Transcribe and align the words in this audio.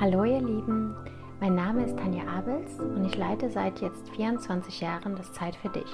Hallo 0.00 0.22
ihr 0.22 0.40
Lieben, 0.40 0.94
mein 1.40 1.56
Name 1.56 1.84
ist 1.84 1.98
Tanja 1.98 2.22
Abels 2.28 2.78
und 2.78 3.04
ich 3.04 3.16
leite 3.16 3.50
seit 3.50 3.80
jetzt 3.80 4.08
24 4.10 4.80
Jahren 4.80 5.16
das 5.16 5.32
Zeit 5.32 5.56
für 5.56 5.70
dich 5.70 5.92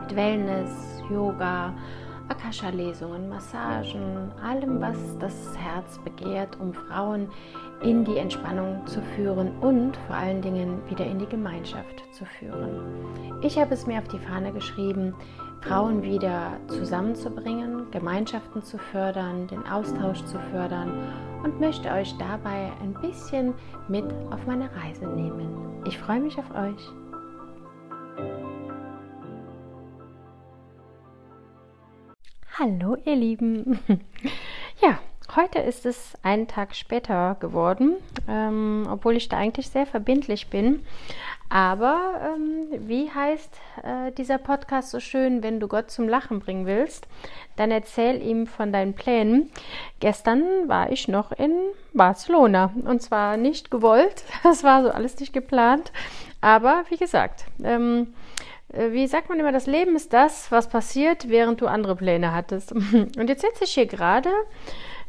mit 0.00 0.16
Wellness, 0.16 1.02
Yoga, 1.10 1.74
Akasha-Lesungen, 2.30 3.28
Massagen, 3.28 4.32
allem, 4.42 4.80
was 4.80 4.96
das 5.18 5.54
Herz 5.58 5.98
begehrt, 5.98 6.58
um 6.60 6.72
Frauen 6.72 7.28
in 7.82 8.06
die 8.06 8.16
Entspannung 8.16 8.86
zu 8.86 9.02
führen 9.14 9.50
und 9.58 9.98
vor 10.06 10.16
allen 10.16 10.40
Dingen 10.40 10.80
wieder 10.88 11.04
in 11.04 11.18
die 11.18 11.26
Gemeinschaft 11.26 12.04
zu 12.12 12.24
führen. 12.24 12.80
Ich 13.42 13.58
habe 13.58 13.74
es 13.74 13.86
mir 13.86 13.98
auf 13.98 14.08
die 14.08 14.18
Fahne 14.18 14.50
geschrieben, 14.52 15.14
Frauen 15.62 16.02
wieder 16.02 16.58
zusammenzubringen, 16.66 17.90
Gemeinschaften 17.92 18.62
zu 18.62 18.78
fördern, 18.78 19.46
den 19.46 19.64
Austausch 19.64 20.24
zu 20.24 20.38
fördern 20.50 20.92
und 21.44 21.60
möchte 21.60 21.90
euch 21.90 22.16
dabei 22.18 22.72
ein 22.82 22.94
bisschen 23.00 23.54
mit 23.88 24.04
auf 24.30 24.44
meine 24.46 24.68
Reise 24.74 25.06
nehmen. 25.06 25.82
Ich 25.86 25.96
freue 25.98 26.20
mich 26.20 26.36
auf 26.36 26.50
euch. 26.50 26.88
Hallo 32.58 32.96
ihr 33.04 33.16
Lieben. 33.16 33.78
Ja, 34.80 34.98
heute 35.36 35.58
ist 35.58 35.86
es 35.86 36.14
einen 36.22 36.48
Tag 36.48 36.74
später 36.74 37.36
geworden, 37.40 37.96
ähm, 38.28 38.86
obwohl 38.90 39.16
ich 39.16 39.28
da 39.28 39.38
eigentlich 39.38 39.68
sehr 39.68 39.86
verbindlich 39.86 40.48
bin. 40.48 40.84
Aber 41.48 42.20
ähm, 42.24 42.88
wie 42.88 43.10
heißt 43.10 43.50
äh, 43.82 44.12
dieser 44.12 44.38
Podcast 44.38 44.90
so 44.90 45.00
schön, 45.00 45.42
wenn 45.42 45.60
du 45.60 45.68
Gott 45.68 45.90
zum 45.90 46.08
Lachen 46.08 46.40
bringen 46.40 46.64
willst, 46.66 47.06
dann 47.56 47.70
erzähl 47.70 48.22
ihm 48.22 48.46
von 48.46 48.72
deinen 48.72 48.94
Plänen. 48.94 49.50
Gestern 50.00 50.42
war 50.66 50.90
ich 50.90 51.08
noch 51.08 51.30
in 51.32 51.52
Barcelona 51.92 52.72
und 52.86 53.02
zwar 53.02 53.36
nicht 53.36 53.70
gewollt, 53.70 54.24
das 54.42 54.64
war 54.64 54.82
so 54.82 54.90
alles 54.90 55.18
nicht 55.20 55.32
geplant. 55.32 55.92
Aber 56.40 56.84
wie 56.88 56.96
gesagt, 56.96 57.44
ähm, 57.62 58.14
äh, 58.72 58.92
wie 58.92 59.06
sagt 59.06 59.28
man 59.28 59.38
immer, 59.38 59.52
das 59.52 59.66
Leben 59.66 59.94
ist 59.94 60.12
das, 60.12 60.50
was 60.50 60.68
passiert, 60.68 61.28
während 61.28 61.60
du 61.60 61.66
andere 61.66 61.96
Pläne 61.96 62.32
hattest. 62.32 62.72
Und 62.72 63.28
jetzt 63.28 63.42
sitze 63.42 63.64
ich 63.64 63.74
hier 63.74 63.86
gerade, 63.86 64.30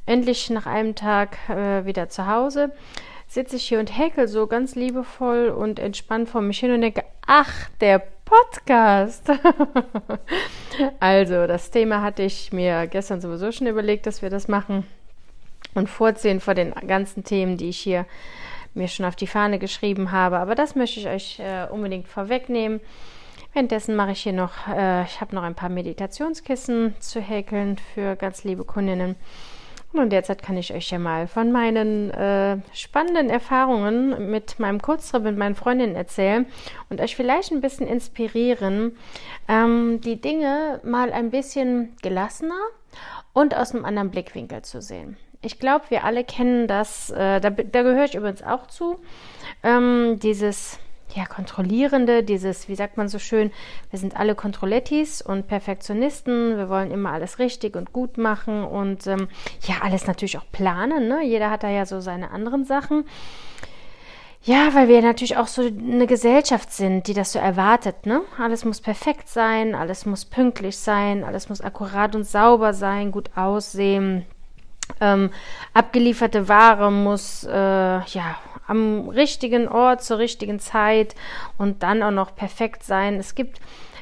endlich 0.06 0.50
nach 0.50 0.66
einem 0.66 0.96
Tag 0.96 1.38
äh, 1.50 1.86
wieder 1.86 2.10
zu 2.10 2.28
Hause 2.28 2.72
sitze 3.34 3.56
ich 3.56 3.68
hier 3.68 3.80
und 3.80 3.98
häkel 3.98 4.28
so 4.28 4.46
ganz 4.46 4.76
liebevoll 4.76 5.50
und 5.50 5.80
entspannt 5.80 6.30
vor 6.30 6.42
mich 6.42 6.60
hin 6.60 6.72
und 6.72 6.82
denke, 6.82 7.04
ach, 7.26 7.70
der 7.82 8.04
Podcast. 8.26 9.32
also, 11.00 11.48
das 11.48 11.72
Thema 11.72 12.04
hatte 12.04 12.22
ich 12.22 12.54
mir 12.54 12.86
gestern 12.88 13.22
sowieso 13.22 13.52
schon 13.52 13.68
überlegt, 13.68 14.06
dass 14.06 14.22
wir 14.22 14.30
das 14.30 14.48
machen 14.48 14.86
und 15.74 15.90
vorziehen 15.90 16.40
vor 16.40 16.54
den 16.54 16.74
ganzen 16.88 17.24
Themen, 17.24 17.58
die 17.58 17.70
ich 17.70 17.80
hier 17.80 18.06
mir 18.76 18.88
schon 18.88 19.06
auf 19.06 19.16
die 19.16 19.28
Fahne 19.28 19.60
geschrieben 19.60 20.12
habe. 20.12 20.38
Aber 20.38 20.54
das 20.54 20.76
möchte 20.76 21.00
ich 21.00 21.08
euch 21.08 21.40
äh, 21.40 21.68
unbedingt 21.72 22.08
vorwegnehmen. 22.08 22.82
Währenddessen 23.54 23.96
mache 23.96 24.12
ich 24.12 24.22
hier 24.22 24.34
noch, 24.34 24.68
äh, 24.68 25.04
ich 25.04 25.22
habe 25.22 25.36
noch 25.36 25.44
ein 25.44 25.56
paar 25.56 25.70
Meditationskissen 25.70 26.96
zu 27.00 27.20
häkeln 27.20 27.78
für 27.94 28.16
ganz 28.16 28.44
liebe 28.44 28.64
Kundinnen. 28.64 29.16
Und 29.94 30.10
derzeit 30.10 30.42
kann 30.42 30.58
ich 30.58 30.74
euch 30.74 30.90
ja 30.90 30.98
mal 30.98 31.28
von 31.28 31.52
meinen 31.52 32.10
äh, 32.10 32.58
spannenden 32.74 33.30
Erfahrungen 33.30 34.32
mit 34.32 34.60
meinem 34.60 34.82
Kurztrip 34.82 35.22
mit 35.22 35.38
meinen 35.38 35.54
Freundinnen 35.54 35.96
erzählen 35.96 36.48
und 36.90 37.00
euch 37.00 37.16
vielleicht 37.16 37.52
ein 37.52 37.62
bisschen 37.62 37.88
inspirieren, 37.88 38.98
ähm, 39.48 40.02
die 40.02 40.20
Dinge 40.20 40.80
mal 40.84 41.14
ein 41.14 41.30
bisschen 41.30 41.96
gelassener 42.02 42.60
und 43.34 43.56
aus 43.56 43.76
einem 43.76 43.86
anderen 43.86 44.10
Blickwinkel 44.10 44.64
zu 44.64 44.82
sehen. 44.82 45.16
Ich 45.44 45.60
glaube, 45.60 45.86
wir 45.90 46.06
alle 46.06 46.24
kennen 46.24 46.68
das, 46.68 47.12
äh, 47.12 47.40
da, 47.40 47.52
da 47.52 47.84
gehöre 47.84 48.06
ich 48.06 48.16
übrigens 48.16 48.42
auch 48.42 48.66
zu, 48.66 48.98
ähm, 49.62 50.18
dieses 50.24 50.80
ja, 51.16 51.26
Kontrollierende, 51.26 52.24
dieses, 52.24 52.68
wie 52.68 52.76
sagt 52.76 52.98
man 52.98 53.08
so 53.08 53.20
schön, 53.20 53.52
wir 53.92 54.00
sind 54.00 54.18
alle 54.18 54.36
Kontrollettis 54.36 55.22
und 55.22 55.48
Perfektionisten, 55.48 56.58
wir 56.58 56.70
wollen 56.70 56.92
immer 56.92 57.12
alles 57.12 57.40
richtig 57.40 57.76
und 57.76 57.94
gut 57.94 58.18
machen 58.18 58.64
und 58.64 59.06
ähm, 59.08 59.28
ja, 59.62 59.76
alles 59.82 60.08
natürlich 60.08 60.38
auch 60.38 60.52
planen, 60.52 61.08
ne? 61.08 61.24
Jeder 61.24 61.52
hat 61.52 61.64
da 61.64 61.70
ja 61.70 61.86
so 61.86 62.02
seine 62.02 62.32
anderen 62.32 62.66
Sachen. 62.66 63.06
Ja, 64.46 64.74
weil 64.74 64.90
wir 64.90 65.02
natürlich 65.02 65.38
auch 65.38 65.48
so 65.48 65.62
eine 65.62 66.06
Gesellschaft 66.06 66.74
sind, 66.74 67.08
die 67.08 67.14
das 67.14 67.32
so 67.32 67.40
erwartet, 67.40 68.06
ne? 68.06 68.22
Alles 68.38 68.66
muss 68.66 68.82
perfekt 68.82 69.30
sein, 69.30 69.74
alles 69.74 70.06
muss 70.06 70.26
pünktlich 70.26 70.78
sein, 70.78 71.24
alles 71.24 71.48
muss 71.48 71.62
akkurat 71.62 72.14
und 72.14 72.26
sauber 72.26 72.74
sein, 72.74 73.12
gut 73.12 73.30
aussehen. 73.38 74.26
Ähm, 75.00 75.30
abgelieferte 75.74 76.50
Ware 76.50 76.92
muss 76.92 77.46
äh, 77.46 77.52
ja 77.54 78.36
am 78.74 79.10
richtigen 79.10 79.68
Ort 79.68 80.04
zur 80.04 80.18
richtigen 80.18 80.60
Zeit 80.60 81.14
und 81.58 81.84
dann 81.84 82.02
auch 82.02 82.12
noch 82.12 82.36
perfekt 82.36 82.84
sein. 82.84 83.16
Es 83.16 83.36
gibt 83.36 83.60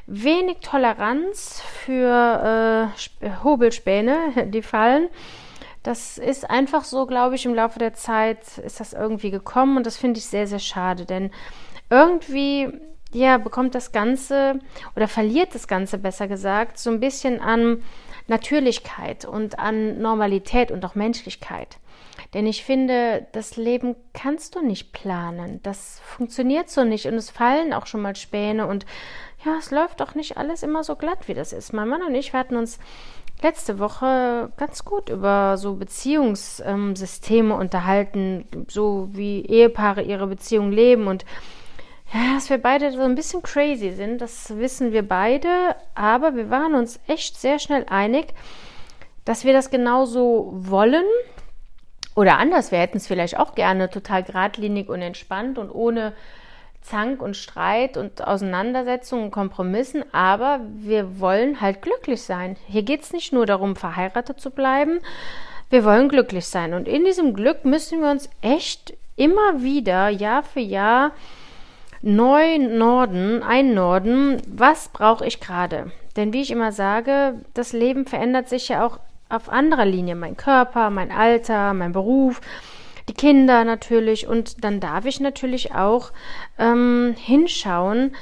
wenig 0.08 0.60
Toleranz 0.62 1.62
für 1.84 2.90
äh, 3.22 3.30
Hobelspäne, 3.44 4.18
die 4.48 4.62
fallen. 4.62 5.10
Das 5.84 6.18
ist 6.18 6.50
einfach 6.50 6.84
so, 6.84 7.06
glaube 7.06 7.36
ich, 7.36 7.46
im 7.46 7.56
Laufe 7.56 7.80
der 7.80 7.94
Zeit 7.94 8.60
ist 8.60 8.80
das 8.80 8.94
irgendwie 8.94 9.32
gekommen 9.32 9.78
und 9.78 9.86
das 9.86 9.98
finde 9.98 10.20
ich 10.20 10.26
sehr, 10.26 10.48
sehr 10.48 10.60
schade, 10.60 11.06
denn 11.06 11.32
irgendwie 11.90 12.70
ja, 13.14 13.38
bekommt 13.38 13.76
das 13.76 13.92
Ganze 13.92 14.60
oder 14.96 15.08
verliert 15.08 15.54
das 15.54 15.68
Ganze 15.68 15.98
besser 15.98 16.30
gesagt 16.30 16.78
so 16.80 16.90
ein 16.92 17.02
bisschen 17.02 17.42
an 17.42 17.84
Natürlichkeit 18.28 19.26
und 19.26 19.60
an 19.60 20.02
Normalität 20.02 20.72
und 20.72 20.86
auch 20.86 20.96
Menschlichkeit. 20.96 21.78
Denn 22.34 22.48
ich 22.48 22.64
finde, 22.64 23.28
das 23.34 23.58
Leben 23.58 23.96
kannst 24.14 24.56
du 24.56 24.66
nicht 24.66 24.94
planen. 24.94 25.60
Das 25.64 26.00
funktioniert 26.06 26.70
so 26.70 26.84
nicht. 26.84 27.06
Und 27.06 27.16
es 27.16 27.30
fallen 27.30 27.74
auch 27.74 27.88
schon 27.88 28.02
mal 28.02 28.16
Späne. 28.16 28.68
Und 28.68 28.86
ja, 29.46 29.58
es 29.58 29.72
läuft 29.72 30.02
auch 30.02 30.16
nicht 30.16 30.38
alles 30.38 30.64
immer 30.64 30.84
so 30.84 30.96
glatt, 30.96 31.28
wie 31.28 31.34
das 31.34 31.52
ist. 31.52 31.74
Mein 31.74 31.90
Mann 31.90 32.04
und 32.04 32.16
ich, 32.16 32.32
wir 32.32 32.40
hatten 32.40 32.56
uns 32.56 32.80
letzte 33.42 33.80
Woche 33.80 34.52
ganz 34.58 34.86
gut 34.86 35.10
über 35.10 35.58
so 35.58 35.76
Beziehungssysteme 35.76 37.56
unterhalten, 37.56 38.46
so 38.68 39.10
wie 39.12 39.44
Ehepaare 39.46 40.04
ihre 40.04 40.28
Beziehung 40.28 40.72
leben 40.72 41.08
und 41.08 41.26
ja, 42.14 42.34
dass 42.36 42.50
wir 42.50 42.58
beide 42.58 42.92
so 42.92 43.02
ein 43.02 43.16
bisschen 43.16 43.42
crazy 43.42 43.92
sind, 43.92 44.20
das 44.20 44.58
wissen 44.58 44.92
wir 44.92 45.08
beide, 45.08 45.76
aber 45.96 46.36
wir 46.36 46.50
waren 46.50 46.76
uns 46.76 47.00
echt 47.08 47.40
sehr 47.40 47.58
schnell 47.58 47.86
einig, 47.90 48.34
dass 49.24 49.46
wir 49.46 49.54
das 49.54 49.70
genauso 49.70 50.52
wollen 50.54 51.06
oder 52.16 52.38
anders, 52.38 52.72
wir 52.72 52.80
hätten 52.80 52.98
es 52.98 53.08
vielleicht 53.08 53.38
auch 53.38 53.56
gerne 53.56 53.90
total 53.90 54.24
geradlinig 54.24 54.90
und 54.90 55.02
entspannt 55.02 55.58
und 55.58 55.72
ohne 55.72 56.14
Zank 56.82 57.22
und 57.22 57.38
Streit 57.38 57.96
und 57.96 58.26
Auseinandersetzungen 58.26 59.26
und 59.26 59.32
Kompromissen, 59.32 60.04
aber 60.14 60.60
wir 60.74 61.20
wollen 61.20 61.62
halt 61.62 61.82
glücklich 61.82 62.24
sein. 62.24 62.58
Hier 62.68 62.84
geht 62.84 63.04
es 63.04 63.14
nicht 63.14 63.32
nur 63.34 63.46
darum, 63.46 63.76
verheiratet 63.76 64.40
zu 64.40 64.52
bleiben, 64.52 65.00
wir 65.70 65.86
wollen 65.86 66.10
glücklich 66.10 66.48
sein. 66.48 66.74
Und 66.74 66.88
in 66.88 67.06
diesem 67.06 67.34
Glück 67.34 67.64
müssen 67.66 68.02
wir 68.02 68.10
uns 68.10 68.30
echt 68.42 68.94
immer 69.16 69.62
wieder, 69.62 70.10
Jahr 70.10 70.44
für 70.44 70.60
Jahr, 70.60 71.12
neu 72.02 72.58
Norden, 72.58 73.44
ein 73.44 73.74
Norden, 73.74 74.42
was 74.48 74.90
brauche 74.90 75.26
ich 75.26 75.40
gerade? 75.40 75.92
Denn 76.18 76.34
wie 76.34 76.42
ich 76.42 76.52
immer 76.52 76.72
sage, 76.72 77.36
das 77.54 77.74
Leben 77.74 78.06
verändert 78.06 78.50
sich 78.50 78.68
ja 78.70 78.86
auch 78.86 79.00
auf 79.32 79.50
anderer 79.50 79.86
Linie. 79.86 80.16
Mein 80.16 80.38
Körper, 80.38 80.90
mein 80.90 81.12
Alter, 81.12 81.74
mein 81.74 81.92
Beruf, 81.92 82.42
die 83.10 83.14
Kinder 83.14 83.64
natürlich. 83.64 84.28
Und 84.28 84.64
dann 84.64 84.80
darf 84.80 85.06
ich 85.06 85.20
natürlich 85.20 85.74
auch 85.74 86.12
ähm, 86.58 87.16
hinschauen, 87.18 88.16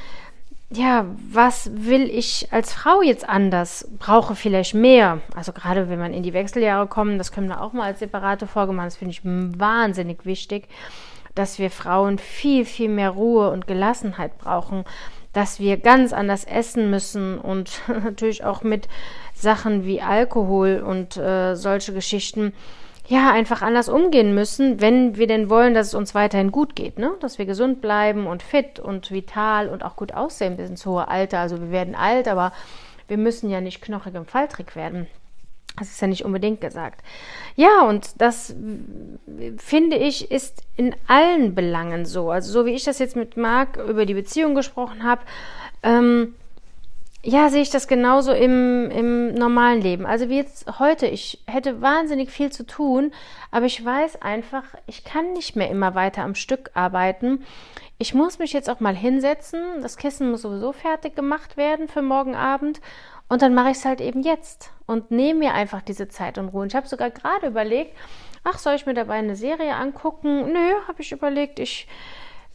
ja, 0.72 1.06
was 1.32 1.72
will 1.74 2.04
ich 2.04 2.48
als 2.52 2.74
Frau 2.74 3.02
jetzt 3.02 3.28
anders? 3.28 3.88
Brauche 3.98 4.36
vielleicht 4.36 4.76
mehr. 4.76 5.20
Also 5.36 5.52
gerade 5.52 5.90
wenn 5.90 5.98
man 5.98 6.14
in 6.14 6.22
die 6.22 6.34
Wechseljahre 6.34 6.86
kommt, 6.86 7.20
das 7.20 7.32
können 7.32 7.50
wir 7.50 7.62
auch 7.62 7.74
mal 7.74 7.86
als 7.86 8.00
separate 8.00 8.46
Folge 8.46 8.72
machen. 8.72 8.86
Das 8.88 8.98
finde 8.98 9.12
ich 9.12 9.22
wahnsinnig 9.24 10.26
wichtig, 10.26 10.68
dass 11.34 11.58
wir 11.58 11.72
Frauen 11.72 12.20
viel, 12.20 12.66
viel 12.66 12.90
mehr 12.90 13.10
Ruhe 13.10 13.50
und 13.50 13.66
Gelassenheit 13.66 14.38
brauchen 14.38 14.86
dass 15.34 15.60
wir 15.60 15.78
ganz 15.78 16.14
anders 16.14 16.44
essen 16.44 16.90
müssen 16.90 17.38
und 17.38 17.82
natürlich 17.88 18.44
auch 18.44 18.64
mit 18.64 18.88
Sachen 19.42 19.86
wie 19.86 20.02
Alkohol 20.02 20.84
und 20.86 21.18
äh, 21.18 21.56
solche 21.56 21.94
Geschichten 21.94 22.54
ja 23.08 23.32
einfach 23.32 23.62
anders 23.62 23.90
umgehen 23.90 24.36
müssen, 24.36 24.82
wenn 24.82 25.18
wir 25.18 25.28
denn 25.28 25.50
wollen, 25.50 25.74
dass 25.74 25.88
es 25.88 25.94
uns 25.96 26.14
weiterhin 26.14 26.52
gut 26.52 26.76
geht, 26.76 27.00
ne? 27.00 27.12
Dass 27.22 27.40
wir 27.40 27.46
gesund 27.46 27.82
bleiben 27.82 28.28
und 28.28 28.44
fit 28.44 28.80
und 28.80 29.10
vital 29.10 29.70
und 29.70 29.84
auch 29.84 29.96
gut 29.96 30.14
aussehen 30.14 30.58
bis 30.58 30.70
ins 30.70 30.86
hohe 30.86 31.08
Alter. 31.08 31.40
Also 31.40 31.60
wir 31.60 31.72
werden 31.72 31.96
alt, 31.96 32.28
aber 32.28 32.52
wir 33.08 33.18
müssen 33.18 33.50
ja 33.50 33.62
nicht 33.62 33.82
knochig 33.82 34.14
und 34.14 34.30
faltrig 34.30 34.76
werden. 34.76 35.08
Das 35.78 35.90
ist 35.90 36.02
ja 36.02 36.08
nicht 36.08 36.26
unbedingt 36.26 36.62
gesagt. 36.62 37.02
Ja, 37.56 37.82
und 37.88 38.22
das 38.22 38.54
finde 39.58 39.96
ich 39.96 40.30
ist 40.30 40.62
in 40.76 40.96
allen 41.08 41.56
Belangen 41.56 42.06
so. 42.06 42.30
Also 42.30 42.52
so 42.52 42.66
wie 42.66 42.74
ich 42.74 42.84
das 42.84 43.00
jetzt 43.00 43.16
mit 43.16 43.38
Marc 43.38 43.78
über 43.78 44.06
die 44.06 44.14
Beziehung 44.14 44.56
gesprochen 44.56 45.04
habe, 45.04 45.22
ähm, 45.82 46.36
ja, 47.22 47.50
sehe 47.50 47.62
ich 47.62 47.70
das 47.70 47.88
genauso 47.88 48.32
im, 48.32 48.90
im 48.92 49.34
normalen 49.34 49.82
Leben. 49.82 50.06
Also 50.06 50.30
wie 50.30 50.38
jetzt 50.38 50.80
heute, 50.80 51.06
ich 51.06 51.44
hätte 51.48 51.82
wahnsinnig 51.82 52.32
viel 52.32 52.50
zu 52.50 52.66
tun, 52.66 53.12
aber 53.52 53.66
ich 53.66 53.84
weiß 53.84 54.22
einfach, 54.22 54.64
ich 54.88 55.04
kann 55.04 55.34
nicht 55.34 55.58
mehr 55.58 55.70
immer 55.70 55.96
weiter 55.96 56.24
am 56.24 56.36
Stück 56.36 56.72
arbeiten. 56.76 57.46
Ich 57.98 58.14
muss 58.14 58.40
mich 58.40 58.54
jetzt 58.54 58.70
auch 58.70 58.80
mal 58.80 58.96
hinsetzen. 58.96 59.82
Das 59.82 59.98
Kissen 59.98 60.32
muss 60.32 60.44
sowieso 60.44 60.72
fertig 60.72 61.16
gemacht 61.16 61.58
werden 61.58 61.90
für 61.90 62.02
morgen 62.02 62.36
Abend. 62.36 62.80
Und 63.28 63.42
dann 63.42 63.54
mache 63.54 63.72
ich 63.72 63.78
es 63.78 63.86
halt 63.86 64.00
eben 64.00 64.24
jetzt 64.24 64.72
und 64.86 65.12
nehme 65.12 65.40
mir 65.40 65.54
einfach 65.54 65.82
diese 65.82 66.08
Zeit 66.08 66.38
und 66.38 66.50
Ruhe. 66.50 66.62
Und 66.62 66.68
ich 66.70 66.76
habe 66.76 66.88
sogar 66.88 67.12
gerade 67.12 67.48
überlegt, 67.48 67.96
ach, 68.46 68.58
soll 68.58 68.76
ich 68.76 68.86
mir 68.86 68.94
dabei 68.94 69.16
eine 69.16 69.36
Serie 69.36 69.76
angucken? 69.76 70.54
Nö, 70.54 70.74
habe 70.88 71.02
ich 71.02 71.12
überlegt, 71.12 71.60
ich 71.60 71.88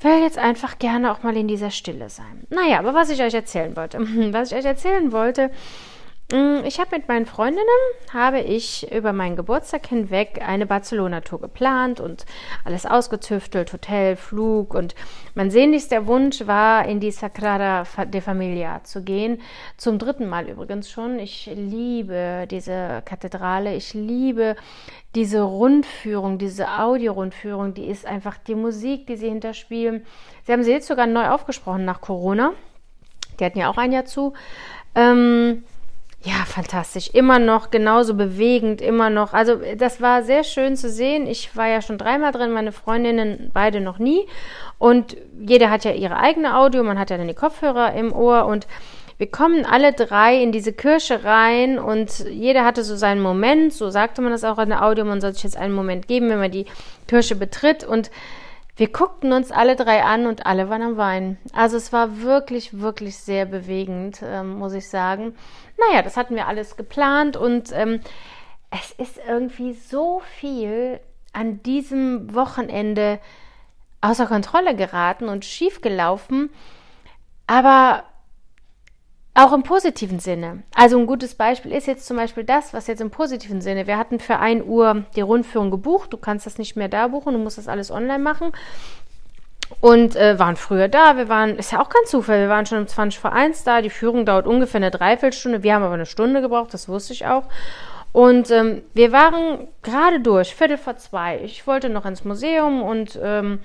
will 0.00 0.20
jetzt 0.20 0.38
einfach 0.38 0.78
gerne 0.78 1.12
auch 1.12 1.22
mal 1.22 1.36
in 1.36 1.48
dieser 1.48 1.70
Stille 1.70 2.10
sein. 2.10 2.46
Naja, 2.50 2.78
aber 2.78 2.94
was 2.94 3.10
ich 3.10 3.22
euch 3.22 3.34
erzählen 3.34 3.76
wollte, 3.76 3.98
was 4.32 4.52
ich 4.52 4.58
euch 4.58 4.64
erzählen 4.64 5.12
wollte, 5.12 5.50
ich 6.30 6.80
habe 6.80 6.96
mit 6.96 7.06
meinen 7.06 7.26
Freundinnen, 7.26 7.66
habe 8.12 8.40
ich 8.40 8.90
über 8.90 9.12
meinen 9.12 9.36
Geburtstag 9.36 9.86
hinweg 9.86 10.40
eine 10.44 10.64
Barcelona-Tour 10.64 11.38
geplant 11.42 12.00
und 12.00 12.24
alles 12.64 12.86
ausgetüftelt, 12.86 13.72
Hotel, 13.74 14.16
Flug 14.16 14.72
und 14.72 14.94
mein 15.34 15.50
sehnlichster 15.50 16.06
Wunsch 16.06 16.46
war, 16.46 16.86
in 16.86 16.98
die 16.98 17.10
Sagrada 17.10 17.84
de 18.06 18.22
Familia 18.22 18.82
zu 18.84 19.02
gehen. 19.02 19.42
Zum 19.76 19.98
dritten 19.98 20.26
Mal 20.26 20.48
übrigens 20.48 20.90
schon. 20.90 21.18
Ich 21.18 21.50
liebe 21.54 22.46
diese 22.50 23.02
Kathedrale, 23.04 23.74
ich 23.76 23.92
liebe 23.92 24.56
diese 25.14 25.42
Rundführung, 25.42 26.38
diese 26.38 26.78
Audio-Rundführung, 26.78 27.74
die 27.74 27.86
ist 27.86 28.06
einfach 28.06 28.38
die 28.38 28.54
Musik, 28.54 29.06
die 29.06 29.16
sie 29.16 29.28
hinterspielen. 29.28 30.06
Sie 30.44 30.52
haben 30.52 30.64
sie 30.64 30.72
jetzt 30.72 30.88
sogar 30.88 31.06
neu 31.06 31.28
aufgesprochen 31.28 31.84
nach 31.84 32.00
Corona. 32.00 32.54
Die 33.38 33.44
hatten 33.44 33.58
ja 33.58 33.68
auch 33.68 33.76
ein 33.76 33.92
Jahr 33.92 34.06
zu. 34.06 34.32
Ähm, 34.94 35.64
ja, 36.24 36.44
fantastisch. 36.46 37.10
Immer 37.12 37.38
noch 37.38 37.70
genauso 37.70 38.14
bewegend, 38.14 38.80
immer 38.80 39.10
noch. 39.10 39.34
Also 39.34 39.60
das 39.76 40.00
war 40.00 40.22
sehr 40.22 40.42
schön 40.42 40.74
zu 40.74 40.88
sehen. 40.88 41.26
Ich 41.26 41.54
war 41.54 41.68
ja 41.68 41.82
schon 41.82 41.98
dreimal 41.98 42.32
drin, 42.32 42.50
meine 42.50 42.72
Freundinnen 42.72 43.50
beide 43.52 43.82
noch 43.82 43.98
nie. 43.98 44.26
Und 44.78 45.18
jeder 45.38 45.68
hat 45.68 45.84
ja 45.84 45.92
ihre 45.92 46.16
eigene 46.16 46.56
Audio, 46.56 46.82
man 46.82 46.98
hat 46.98 47.10
ja 47.10 47.18
dann 47.18 47.28
die 47.28 47.34
Kopfhörer 47.34 47.92
im 47.92 48.10
Ohr 48.12 48.46
und 48.46 48.66
wir 49.18 49.30
kommen 49.30 49.66
alle 49.66 49.92
drei 49.92 50.42
in 50.42 50.50
diese 50.50 50.72
Kirche 50.72 51.24
rein 51.24 51.78
und 51.78 52.18
jeder 52.30 52.64
hatte 52.64 52.82
so 52.82 52.96
seinen 52.96 53.20
Moment, 53.20 53.72
so 53.72 53.90
sagte 53.90 54.22
man 54.22 54.32
das 54.32 54.44
auch 54.44 54.58
in 54.58 54.70
der 54.70 54.84
Audio, 54.84 55.04
man 55.04 55.20
soll 55.20 55.34
sich 55.34 55.44
jetzt 55.44 55.56
einen 55.56 55.74
Moment 55.74 56.08
geben, 56.08 56.30
wenn 56.30 56.40
man 56.40 56.50
die 56.50 56.66
Kirche 57.06 57.36
betritt 57.36 57.84
und 57.84 58.10
wir 58.76 58.90
guckten 58.90 59.32
uns 59.32 59.52
alle 59.52 59.76
drei 59.76 60.02
an 60.02 60.26
und 60.26 60.46
alle 60.46 60.68
waren 60.68 60.82
am 60.82 60.96
Weinen. 60.96 61.38
Also 61.52 61.76
es 61.76 61.92
war 61.92 62.22
wirklich, 62.22 62.80
wirklich 62.80 63.16
sehr 63.16 63.46
bewegend, 63.46 64.20
ähm, 64.24 64.58
muss 64.58 64.72
ich 64.72 64.88
sagen. 64.88 65.36
Naja, 65.78 66.02
das 66.02 66.16
hatten 66.16 66.34
wir 66.34 66.48
alles 66.48 66.76
geplant 66.76 67.36
und 67.36 67.70
ähm, 67.72 68.00
es 68.70 68.90
ist 68.92 69.20
irgendwie 69.28 69.74
so 69.74 70.22
viel 70.38 70.98
an 71.32 71.62
diesem 71.62 72.34
Wochenende 72.34 73.20
außer 74.00 74.26
Kontrolle 74.26 74.74
geraten 74.74 75.28
und 75.28 75.44
schief 75.44 75.80
gelaufen. 75.80 76.50
Aber 77.46 78.04
auch 79.34 79.52
im 79.52 79.64
positiven 79.64 80.20
Sinne. 80.20 80.62
Also 80.74 80.96
ein 80.96 81.06
gutes 81.06 81.34
Beispiel 81.34 81.72
ist 81.72 81.88
jetzt 81.88 82.06
zum 82.06 82.16
Beispiel 82.16 82.44
das, 82.44 82.72
was 82.72 82.86
jetzt 82.86 83.00
im 83.00 83.10
positiven 83.10 83.60
Sinne. 83.60 83.88
Wir 83.88 83.98
hatten 83.98 84.20
für 84.20 84.38
1 84.38 84.64
Uhr 84.64 85.04
die 85.16 85.22
Rundführung 85.22 85.72
gebucht. 85.72 86.12
Du 86.12 86.16
kannst 86.16 86.46
das 86.46 86.56
nicht 86.56 86.76
mehr 86.76 86.88
da 86.88 87.08
buchen, 87.08 87.32
du 87.32 87.40
musst 87.40 87.58
das 87.58 87.66
alles 87.66 87.90
online 87.90 88.22
machen. 88.22 88.52
Und 89.80 90.14
äh, 90.14 90.38
waren 90.38 90.56
früher 90.56 90.88
da. 90.88 91.16
Wir 91.16 91.28
waren, 91.28 91.56
ist 91.56 91.72
ja 91.72 91.80
auch 91.80 91.88
kein 91.88 92.04
Zufall, 92.06 92.40
wir 92.40 92.48
waren 92.48 92.66
schon 92.66 92.78
um 92.78 92.86
20 92.86 93.18
vor 93.18 93.32
1 93.32 93.64
da. 93.64 93.82
Die 93.82 93.90
Führung 93.90 94.24
dauert 94.24 94.46
ungefähr 94.46 94.78
eine 94.78 94.92
Dreiviertelstunde. 94.92 95.64
Wir 95.64 95.74
haben 95.74 95.82
aber 95.82 95.94
eine 95.94 96.06
Stunde 96.06 96.40
gebraucht, 96.40 96.72
das 96.72 96.88
wusste 96.88 97.12
ich 97.12 97.26
auch. 97.26 97.44
Und 98.12 98.52
ähm, 98.52 98.82
wir 98.92 99.10
waren 99.10 99.66
gerade 99.82 100.20
durch, 100.20 100.54
Viertel 100.54 100.78
vor 100.78 100.96
zwei. 100.96 101.40
Ich 101.42 101.66
wollte 101.66 101.88
noch 101.88 102.06
ins 102.06 102.24
Museum 102.24 102.84
und 102.84 103.18
ähm, 103.20 103.58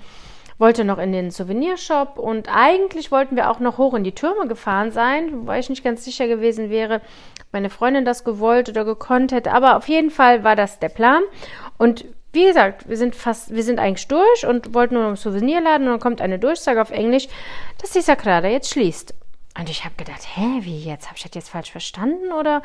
wollte 0.60 0.84
noch 0.84 0.98
in 0.98 1.12
den 1.12 1.30
Souvenirshop 1.30 2.18
und 2.18 2.48
eigentlich 2.54 3.10
wollten 3.10 3.34
wir 3.34 3.50
auch 3.50 3.60
noch 3.60 3.78
hoch 3.78 3.94
in 3.94 4.04
die 4.04 4.14
Türme 4.14 4.46
gefahren 4.46 4.92
sein, 4.92 5.32
wobei 5.32 5.58
ich 5.58 5.70
nicht 5.70 5.82
ganz 5.82 6.04
sicher 6.04 6.28
gewesen 6.28 6.68
wäre, 6.70 7.00
meine 7.50 7.70
Freundin 7.70 8.04
das 8.04 8.24
gewollt 8.24 8.68
oder 8.68 8.84
gekonnt 8.84 9.32
hätte. 9.32 9.52
Aber 9.52 9.76
auf 9.76 9.88
jeden 9.88 10.10
Fall 10.10 10.44
war 10.44 10.56
das 10.56 10.78
der 10.78 10.90
Plan. 10.90 11.22
Und 11.78 12.04
wie 12.32 12.44
gesagt, 12.44 12.88
wir 12.88 12.96
sind 12.96 13.16
fast, 13.16 13.54
wir 13.54 13.64
sind 13.64 13.80
eigentlich 13.80 14.06
durch 14.06 14.46
und 14.46 14.74
wollten 14.74 14.94
nur 14.94 15.02
noch 15.04 15.10
im 15.10 15.16
Souvenirladen 15.16 15.86
und 15.86 15.94
dann 15.94 16.00
kommt 16.00 16.20
eine 16.20 16.38
Durchsage 16.38 16.80
auf 16.80 16.90
Englisch, 16.90 17.26
dass 17.80 17.90
die 17.90 18.02
Sagrada 18.02 18.46
jetzt 18.46 18.70
schließt. 18.70 19.14
Und 19.58 19.68
ich 19.68 19.84
habe 19.84 19.96
gedacht, 19.96 20.22
hä, 20.36 20.60
wie 20.60 20.78
jetzt? 20.78 21.06
Habe 21.06 21.16
ich 21.16 21.24
das 21.24 21.34
jetzt 21.34 21.50
falsch 21.50 21.72
verstanden 21.72 22.32
oder 22.32 22.62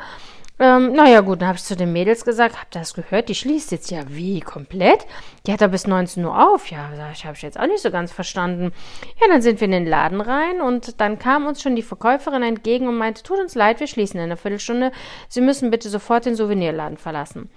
ähm, 0.58 0.92
naja, 0.92 1.20
gut, 1.20 1.42
dann 1.42 1.48
habe 1.48 1.58
ich 1.58 1.64
zu 1.64 1.76
den 1.76 1.92
Mädels 1.92 2.24
gesagt, 2.24 2.58
habt 2.58 2.74
ihr 2.74 2.78
das 2.78 2.94
gehört? 2.94 3.28
Die 3.28 3.34
schließt 3.34 3.72
jetzt 3.72 3.90
ja 3.90 4.02
wie 4.08 4.40
komplett. 4.40 5.06
Die 5.46 5.52
hat 5.52 5.60
da 5.60 5.66
bis 5.66 5.86
19 5.86 6.24
Uhr 6.24 6.52
auf. 6.52 6.70
Ja, 6.70 6.88
das 6.96 7.24
habe 7.24 7.34
ich 7.34 7.42
jetzt 7.42 7.60
auch 7.60 7.66
nicht 7.66 7.82
so 7.82 7.90
ganz 7.90 8.10
verstanden. 8.10 8.72
Ja, 9.20 9.28
dann 9.28 9.42
sind 9.42 9.60
wir 9.60 9.66
in 9.66 9.72
den 9.72 9.86
Laden 9.86 10.22
rein 10.22 10.62
und 10.62 10.98
dann 11.00 11.18
kam 11.18 11.46
uns 11.46 11.60
schon 11.62 11.76
die 11.76 11.82
Verkäuferin 11.82 12.42
entgegen 12.42 12.88
und 12.88 12.96
meinte, 12.96 13.22
tut 13.22 13.38
uns 13.38 13.54
leid, 13.54 13.80
wir 13.80 13.86
schließen 13.86 14.18
in 14.18 14.24
einer 14.24 14.38
Viertelstunde. 14.38 14.92
Sie 15.28 15.42
müssen 15.42 15.70
bitte 15.70 15.90
sofort 15.90 16.24
den 16.24 16.36
Souvenirladen 16.36 16.96
verlassen. 16.96 17.50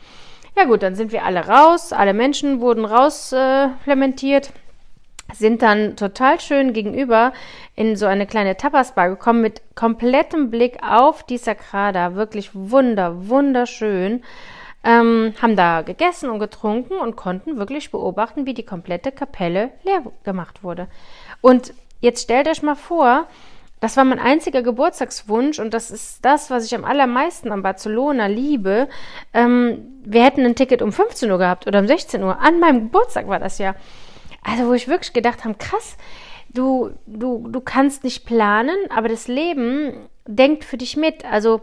Ja 0.57 0.65
gut, 0.65 0.83
dann 0.83 0.95
sind 0.95 1.13
wir 1.13 1.23
alle 1.23 1.47
raus, 1.47 1.93
alle 1.93 2.13
Menschen 2.13 2.59
wurden 2.59 2.83
rausplementiert. 2.83 4.49
Äh, 4.49 4.68
sind 5.33 5.61
dann 5.61 5.95
total 5.95 6.39
schön 6.39 6.73
gegenüber 6.73 7.33
in 7.75 7.95
so 7.95 8.05
eine 8.05 8.25
kleine 8.25 8.57
Tapasbar 8.57 9.09
gekommen 9.09 9.41
mit 9.41 9.61
komplettem 9.75 10.49
Blick 10.49 10.77
auf 10.83 11.23
die 11.23 11.37
Sagrada. 11.37 12.15
Wirklich 12.15 12.51
wunder, 12.53 13.27
wunderschön. 13.29 14.23
Ähm, 14.83 15.33
haben 15.41 15.55
da 15.55 15.81
gegessen 15.81 16.29
und 16.29 16.39
getrunken 16.39 16.93
und 16.99 17.17
konnten 17.17 17.57
wirklich 17.57 17.91
beobachten, 17.91 18.45
wie 18.45 18.53
die 18.53 18.65
komplette 18.65 19.11
Kapelle 19.11 19.71
leer 19.83 20.03
gemacht 20.23 20.63
wurde. 20.63 20.87
Und 21.41 21.73
jetzt 21.99 22.23
stellt 22.23 22.47
euch 22.47 22.63
mal 22.63 22.75
vor, 22.75 23.27
das 23.81 23.95
war 23.95 24.03
mein 24.03 24.19
einziger 24.19 24.61
Geburtstagswunsch 24.61 25.59
und 25.59 25.73
das 25.73 25.89
ist 25.89 26.23
das, 26.25 26.49
was 26.49 26.65
ich 26.65 26.75
am 26.75 26.83
allermeisten 26.83 27.51
an 27.51 27.63
Barcelona 27.63 28.25
liebe. 28.27 28.89
Ähm, 29.33 30.01
wir 30.03 30.23
hätten 30.23 30.45
ein 30.45 30.55
Ticket 30.55 30.81
um 30.81 30.91
15 30.91 31.31
Uhr 31.31 31.37
gehabt 31.37 31.65
oder 31.65 31.79
um 31.79 31.87
16 31.87 32.21
Uhr. 32.23 32.39
An 32.39 32.59
meinem 32.59 32.81
Geburtstag 32.83 33.27
war 33.27 33.39
das 33.39 33.57
ja. 33.57 33.75
Also, 34.43 34.67
wo 34.67 34.73
ich 34.73 34.87
wirklich 34.87 35.13
gedacht 35.13 35.43
habe, 35.43 35.55
krass, 35.55 35.97
du, 36.49 36.91
du, 37.05 37.47
du 37.47 37.61
kannst 37.61 38.03
nicht 38.03 38.25
planen, 38.25 38.77
aber 38.89 39.09
das 39.09 39.27
Leben 39.27 40.09
denkt 40.25 40.63
für 40.63 40.77
dich 40.77 40.95
mit. 40.95 41.25
Also, 41.25 41.61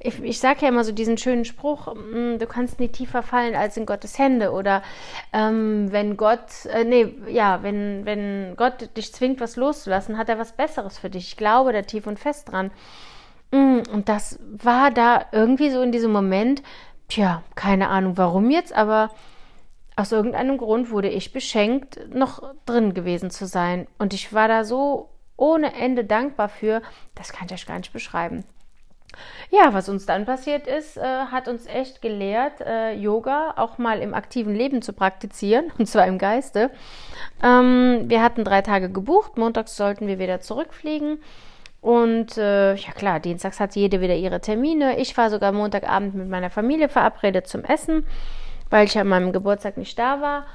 ich, 0.00 0.22
ich 0.22 0.38
sage 0.38 0.60
ja 0.62 0.68
immer 0.68 0.84
so 0.84 0.92
diesen 0.92 1.18
schönen 1.18 1.44
Spruch, 1.44 1.94
mm, 1.94 2.38
du 2.38 2.46
kannst 2.46 2.78
nie 2.78 2.88
tiefer 2.88 3.22
fallen 3.22 3.54
als 3.54 3.76
in 3.76 3.86
Gottes 3.86 4.18
Hände. 4.18 4.52
Oder 4.52 4.82
ähm, 5.32 5.90
wenn 5.90 6.16
Gott, 6.16 6.66
äh, 6.72 6.84
nee, 6.84 7.14
ja, 7.28 7.62
wenn, 7.62 8.04
wenn 8.04 8.54
Gott 8.56 8.96
dich 8.96 9.12
zwingt, 9.12 9.40
was 9.40 9.56
loszulassen, 9.56 10.16
hat 10.16 10.28
er 10.28 10.38
was 10.38 10.52
Besseres 10.52 10.98
für 10.98 11.10
dich. 11.10 11.28
Ich 11.28 11.36
glaube 11.36 11.72
da 11.72 11.82
tief 11.82 12.06
und 12.06 12.18
fest 12.18 12.50
dran. 12.50 12.70
Mm, 13.50 13.80
und 13.92 14.08
das 14.08 14.38
war 14.50 14.90
da 14.90 15.26
irgendwie 15.32 15.70
so 15.70 15.82
in 15.82 15.92
diesem 15.92 16.12
Moment, 16.12 16.62
tja, 17.08 17.42
keine 17.54 17.88
Ahnung 17.88 18.16
warum 18.16 18.50
jetzt, 18.50 18.72
aber 18.72 19.10
aus 19.98 20.12
irgendeinem 20.12 20.58
Grund 20.58 20.90
wurde 20.90 21.08
ich 21.08 21.32
beschenkt, 21.32 21.98
noch 22.14 22.54
drin 22.66 22.94
gewesen 22.94 23.30
zu 23.30 23.46
sein. 23.46 23.88
Und 23.98 24.14
ich 24.14 24.32
war 24.32 24.46
da 24.46 24.62
so 24.62 25.08
ohne 25.36 25.74
Ende 25.74 26.04
dankbar 26.04 26.48
für, 26.48 26.82
das 27.16 27.32
kann 27.32 27.46
ich 27.46 27.52
euch 27.52 27.66
gar 27.66 27.78
nicht 27.78 27.92
beschreiben. 27.92 28.44
Ja, 29.50 29.72
was 29.74 29.88
uns 29.88 30.06
dann 30.06 30.24
passiert 30.24 30.68
ist, 30.68 30.98
äh, 30.98 31.02
hat 31.02 31.48
uns 31.48 31.66
echt 31.66 32.00
gelehrt, 32.00 32.60
äh, 32.60 32.92
Yoga 32.92 33.54
auch 33.56 33.78
mal 33.78 33.98
im 33.98 34.14
aktiven 34.14 34.54
Leben 34.54 34.82
zu 34.82 34.92
praktizieren, 34.92 35.72
und 35.78 35.86
zwar 35.86 36.06
im 36.06 36.18
Geiste. 36.18 36.70
Ähm, 37.42 38.04
wir 38.06 38.22
hatten 38.22 38.44
drei 38.44 38.62
Tage 38.62 38.90
gebucht, 38.90 39.36
montags 39.36 39.76
sollten 39.76 40.06
wir 40.06 40.20
wieder 40.20 40.40
zurückfliegen. 40.40 41.20
Und 41.80 42.36
äh, 42.38 42.74
ja 42.74 42.92
klar, 42.92 43.18
dienstags 43.18 43.58
hat 43.58 43.74
jede 43.74 44.00
wieder 44.00 44.14
ihre 44.14 44.40
Termine. 44.40 44.98
Ich 44.98 45.16
war 45.16 45.30
sogar 45.30 45.50
Montagabend 45.50 46.14
mit 46.14 46.28
meiner 46.28 46.50
Familie 46.50 46.88
verabredet 46.88 47.48
zum 47.48 47.64
Essen 47.64 48.04
weil 48.70 48.86
ich 48.86 48.98
an 48.98 49.08
meinem 49.08 49.32
Geburtstag 49.32 49.76
nicht 49.76 49.98
da 49.98 50.20
war. 50.20 50.46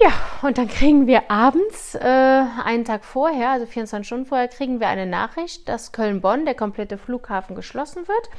Ja, 0.00 0.12
und 0.42 0.58
dann 0.58 0.68
kriegen 0.68 1.06
wir 1.06 1.30
abends, 1.30 1.94
äh, 1.94 2.44
einen 2.64 2.84
Tag 2.84 3.04
vorher, 3.04 3.50
also 3.50 3.66
24 3.66 4.06
Stunden 4.06 4.26
vorher, 4.26 4.48
kriegen 4.48 4.80
wir 4.80 4.88
eine 4.88 5.06
Nachricht, 5.06 5.68
dass 5.68 5.92
Köln-Bonn, 5.92 6.44
der 6.44 6.54
komplette 6.54 6.98
Flughafen, 6.98 7.54
geschlossen 7.54 8.08
wird. 8.08 8.30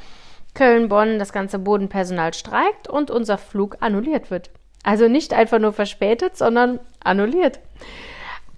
Köln-Bonn, 0.54 1.18
das 1.18 1.32
ganze 1.32 1.58
Bodenpersonal 1.58 2.34
streikt 2.34 2.88
und 2.88 3.10
unser 3.10 3.38
Flug 3.38 3.76
annulliert 3.80 4.30
wird. 4.30 4.50
Also 4.82 5.08
nicht 5.08 5.32
einfach 5.32 5.58
nur 5.58 5.72
verspätet, 5.72 6.36
sondern 6.36 6.78
annulliert. 7.02 7.60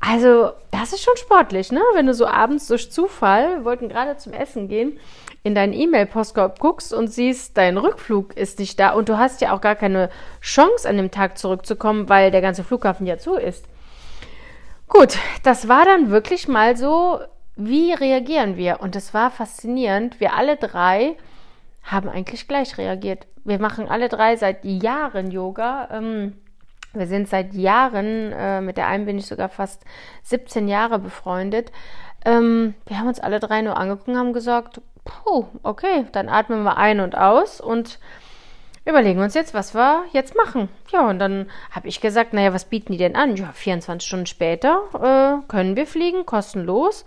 Also, 0.07 0.53
das 0.71 0.93
ist 0.93 1.03
schon 1.03 1.17
sportlich, 1.17 1.73
ne? 1.73 1.81
Wenn 1.95 2.07
du 2.07 2.15
so 2.15 2.27
abends 2.27 2.69
durch 2.69 2.93
Zufall, 2.93 3.65
wollten 3.65 3.89
gerade 3.89 4.17
zum 4.19 4.33
Essen 4.33 4.69
gehen, 4.69 4.99
in 5.43 5.55
deinen 5.55 5.73
E-Mail-Postkorb 5.73 6.61
guckst 6.61 6.93
und 6.93 7.09
siehst, 7.09 7.57
dein 7.57 7.77
Rückflug 7.77 8.37
ist 8.37 8.59
nicht 8.59 8.79
da 8.79 8.91
und 8.91 9.09
du 9.09 9.19
hast 9.19 9.41
ja 9.41 9.53
auch 9.53 9.61
gar 9.61 9.75
keine 9.75 10.11
Chance, 10.41 10.89
an 10.89 10.97
dem 10.97 11.11
Tag 11.11 11.39
zurückzukommen, 11.39 12.09
weil 12.09 12.31
der 12.31 12.41
ganze 12.41 12.63
Flughafen 12.63 13.07
ja 13.07 13.19
zu 13.19 13.35
ist. 13.35 13.65
Gut, 14.89 15.19
das 15.43 15.67
war 15.67 15.85
dann 15.85 16.11
wirklich 16.11 16.47
mal 16.47 16.77
so 16.77 17.21
wie 17.57 17.93
reagieren 17.95 18.57
wir? 18.57 18.81
Und 18.81 18.95
es 18.97 19.15
war 19.15 19.31
faszinierend. 19.31 20.21
Wir 20.21 20.35
alle 20.35 20.57
drei 20.57 21.17
haben 21.83 22.09
eigentlich 22.09 22.49
gleich 22.49 22.77
reagiert. 22.77 23.27
Wir 23.45 23.59
machen 23.59 23.89
alle 23.89 24.09
drei 24.09 24.37
seit 24.37 24.65
Jahren 24.65 25.31
Yoga. 25.31 25.89
Ähm, 25.91 26.35
wir 26.99 27.07
sind 27.07 27.29
seit 27.29 27.55
Jahren, 27.55 28.33
äh, 28.33 28.61
mit 28.61 28.77
der 28.77 28.89
einen 28.89 29.07
bin 29.07 29.19
ich 29.19 29.27
sogar 29.27 29.49
fast 29.49 29.85
17 30.23 30.69
Jahre 30.69 30.99
befreundet. 30.99 31.73
Ähm, 32.25 32.75
wir 32.87 32.99
haben 32.99 33.09
uns 33.09 33.21
alle 33.21 33.41
drei 33.41 33.63
nur 33.63 33.77
angeguckt 33.77 34.09
und 34.09 34.19
haben 34.19 34.33
gesagt, 34.33 34.81
puh, 35.05 35.47
okay, 35.63 36.07
dann 36.13 36.29
atmen 36.29 36.65
wir 36.65 36.77
ein 36.77 37.01
und 37.01 37.17
aus 37.17 37.61
und 37.61 37.99
überlegen 38.85 39.21
uns 39.21 39.35
jetzt, 39.35 39.55
was 39.55 39.75
wir 39.75 40.05
jetzt 40.13 40.37
machen. 40.37 40.69
Ja, 40.93 41.09
und 41.09 41.19
dann 41.19 41.51
habe 41.71 41.89
ich 41.89 42.01
gesagt, 42.01 42.33
naja, 42.33 42.53
was 42.53 42.65
bieten 42.65 42.93
die 42.93 42.99
denn 42.99 43.17
an? 43.17 43.37
Ja, 43.37 43.53
24 43.53 44.07
Stunden 44.07 44.27
später 44.27 44.81
äh, 44.95 45.47
können 45.49 45.77
wir 45.77 45.87
fliegen, 45.87 46.25
kostenlos. 46.25 47.05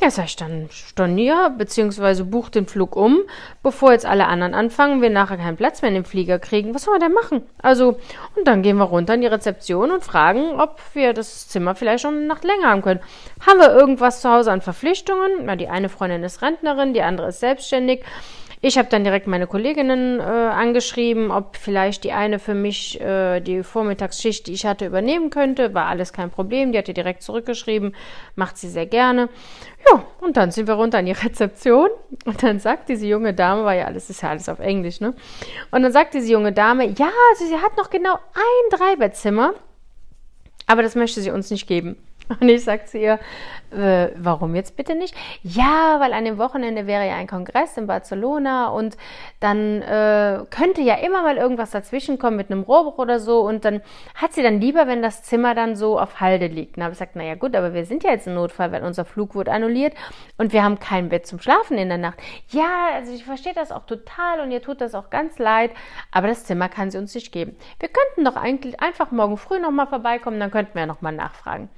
Ja, 0.00 0.10
sag 0.10 0.24
ich 0.24 0.36
dann, 0.36 0.68
stornier, 0.70 1.54
beziehungsweise 1.56 2.24
buch 2.24 2.48
den 2.48 2.66
Flug 2.66 2.96
um, 2.96 3.20
bevor 3.62 3.92
jetzt 3.92 4.04
alle 4.04 4.26
anderen 4.26 4.52
anfangen, 4.52 5.00
wir 5.00 5.08
nachher 5.08 5.36
keinen 5.36 5.56
Platz 5.56 5.82
mehr 5.82 5.88
in 5.90 5.94
dem 5.94 6.04
Flieger 6.04 6.40
kriegen. 6.40 6.74
Was 6.74 6.82
soll 6.82 6.94
man 6.94 7.00
denn 7.00 7.12
machen? 7.12 7.42
Also, 7.62 8.00
und 8.36 8.46
dann 8.46 8.62
gehen 8.62 8.76
wir 8.76 8.84
runter 8.84 9.14
in 9.14 9.20
die 9.20 9.28
Rezeption 9.28 9.92
und 9.92 10.02
fragen, 10.02 10.60
ob 10.60 10.80
wir 10.94 11.14
das 11.14 11.48
Zimmer 11.48 11.74
vielleicht 11.76 12.02
schon 12.02 12.16
eine 12.16 12.26
Nacht 12.26 12.44
länger 12.44 12.70
haben 12.70 12.82
können. 12.82 13.00
Haben 13.46 13.60
wir 13.60 13.72
irgendwas 13.72 14.20
zu 14.20 14.28
Hause 14.28 14.50
an 14.50 14.60
Verpflichtungen? 14.62 15.44
Na, 15.44 15.54
die 15.54 15.68
eine 15.68 15.88
Freundin 15.88 16.24
ist 16.24 16.42
Rentnerin, 16.42 16.92
die 16.92 17.02
andere 17.02 17.28
ist 17.28 17.40
selbstständig. 17.40 18.04
Ich 18.66 18.78
habe 18.78 18.88
dann 18.88 19.04
direkt 19.04 19.26
meine 19.26 19.46
Kolleginnen 19.46 20.20
äh, 20.20 20.22
angeschrieben, 20.22 21.30
ob 21.30 21.56
vielleicht 21.56 22.02
die 22.02 22.12
eine 22.12 22.38
für 22.38 22.54
mich 22.54 22.98
äh, 22.98 23.40
die 23.40 23.62
Vormittagsschicht, 23.62 24.46
die 24.46 24.54
ich 24.54 24.64
hatte, 24.64 24.86
übernehmen 24.86 25.28
könnte. 25.28 25.74
War 25.74 25.84
alles 25.84 26.14
kein 26.14 26.30
Problem. 26.30 26.72
Die 26.72 26.78
hatte 26.78 26.94
direkt 26.94 27.22
zurückgeschrieben, 27.22 27.94
macht 28.36 28.56
sie 28.56 28.70
sehr 28.70 28.86
gerne. 28.86 29.28
Ja, 29.86 30.02
und 30.22 30.38
dann 30.38 30.50
sind 30.50 30.66
wir 30.66 30.76
runter 30.76 30.96
an 30.96 31.04
die 31.04 31.12
Rezeption 31.24 31.90
und 32.24 32.42
dann 32.42 32.58
sagt 32.58 32.88
diese 32.88 33.06
junge 33.06 33.34
Dame, 33.34 33.64
war 33.64 33.74
ja 33.74 33.84
alles, 33.84 34.08
ist 34.08 34.22
ja 34.22 34.30
alles 34.30 34.48
auf 34.48 34.60
Englisch, 34.60 34.98
ne? 34.98 35.12
Und 35.70 35.82
dann 35.82 35.92
sagt 35.92 36.14
diese 36.14 36.32
junge 36.32 36.54
Dame, 36.54 36.86
ja, 36.86 37.10
also 37.32 37.44
sie 37.44 37.58
hat 37.58 37.76
noch 37.76 37.90
genau 37.90 38.14
ein 38.14 38.78
Dreibettzimmer, 38.78 39.52
aber 40.66 40.82
das 40.82 40.94
möchte 40.94 41.20
sie 41.20 41.30
uns 41.30 41.50
nicht 41.50 41.66
geben. 41.66 41.98
Und 42.40 42.48
ich 42.48 42.64
sage 42.64 42.84
zu 42.86 42.98
ihr, 42.98 43.18
äh, 43.70 44.10
warum 44.16 44.54
jetzt 44.54 44.76
bitte 44.76 44.94
nicht? 44.94 45.14
Ja, 45.42 45.98
weil 46.00 46.12
an 46.12 46.24
dem 46.24 46.38
Wochenende 46.38 46.86
wäre 46.86 47.06
ja 47.06 47.16
ein 47.16 47.26
Kongress 47.26 47.76
in 47.76 47.86
Barcelona 47.86 48.68
und 48.68 48.96
dann 49.40 49.82
äh, 49.82 50.40
könnte 50.50 50.80
ja 50.80 50.94
immer 50.94 51.22
mal 51.22 51.36
irgendwas 51.36 51.70
dazwischen 51.70 52.18
kommen 52.18 52.36
mit 52.36 52.50
einem 52.50 52.62
Rohrbruch 52.62 52.98
oder 52.98 53.18
so 53.18 53.40
und 53.40 53.64
dann 53.64 53.82
hat 54.14 54.32
sie 54.32 54.42
dann 54.42 54.60
lieber, 54.60 54.86
wenn 54.86 55.02
das 55.02 55.22
Zimmer 55.22 55.54
dann 55.54 55.76
so 55.76 55.98
auf 55.98 56.20
Halde 56.20 56.46
liegt. 56.46 56.76
Und 56.76 56.82
habe 56.82 56.92
ich 56.92 56.98
gesagt, 56.98 57.16
naja 57.16 57.34
gut, 57.34 57.54
aber 57.56 57.74
wir 57.74 57.84
sind 57.84 58.04
ja 58.04 58.10
jetzt 58.10 58.26
im 58.26 58.34
Notfall, 58.34 58.72
weil 58.72 58.84
unser 58.84 59.04
Flug 59.04 59.34
wurde 59.34 59.52
annulliert 59.52 59.94
und 60.38 60.52
wir 60.52 60.62
haben 60.62 60.78
kein 60.78 61.08
Bett 61.08 61.26
zum 61.26 61.40
Schlafen 61.40 61.76
in 61.76 61.88
der 61.88 61.98
Nacht. 61.98 62.18
Ja, 62.48 62.90
also 62.94 63.12
ich 63.12 63.24
verstehe 63.24 63.54
das 63.54 63.72
auch 63.72 63.86
total 63.86 64.40
und 64.40 64.50
ihr 64.50 64.62
tut 64.62 64.80
das 64.80 64.94
auch 64.94 65.10
ganz 65.10 65.38
leid, 65.38 65.72
aber 66.10 66.28
das 66.28 66.44
Zimmer 66.44 66.68
kann 66.68 66.90
sie 66.90 66.98
uns 66.98 67.14
nicht 67.14 67.32
geben. 67.32 67.56
Wir 67.80 67.88
könnten 67.88 68.24
doch 68.24 68.40
eigentlich 68.40 68.80
einfach 68.80 69.10
morgen 69.10 69.36
früh 69.36 69.58
nochmal 69.58 69.86
vorbeikommen, 69.86 70.40
dann 70.40 70.50
könnten 70.50 70.74
wir 70.74 70.82
ja 70.82 70.86
nochmal 70.86 71.12
nachfragen. 71.12 71.68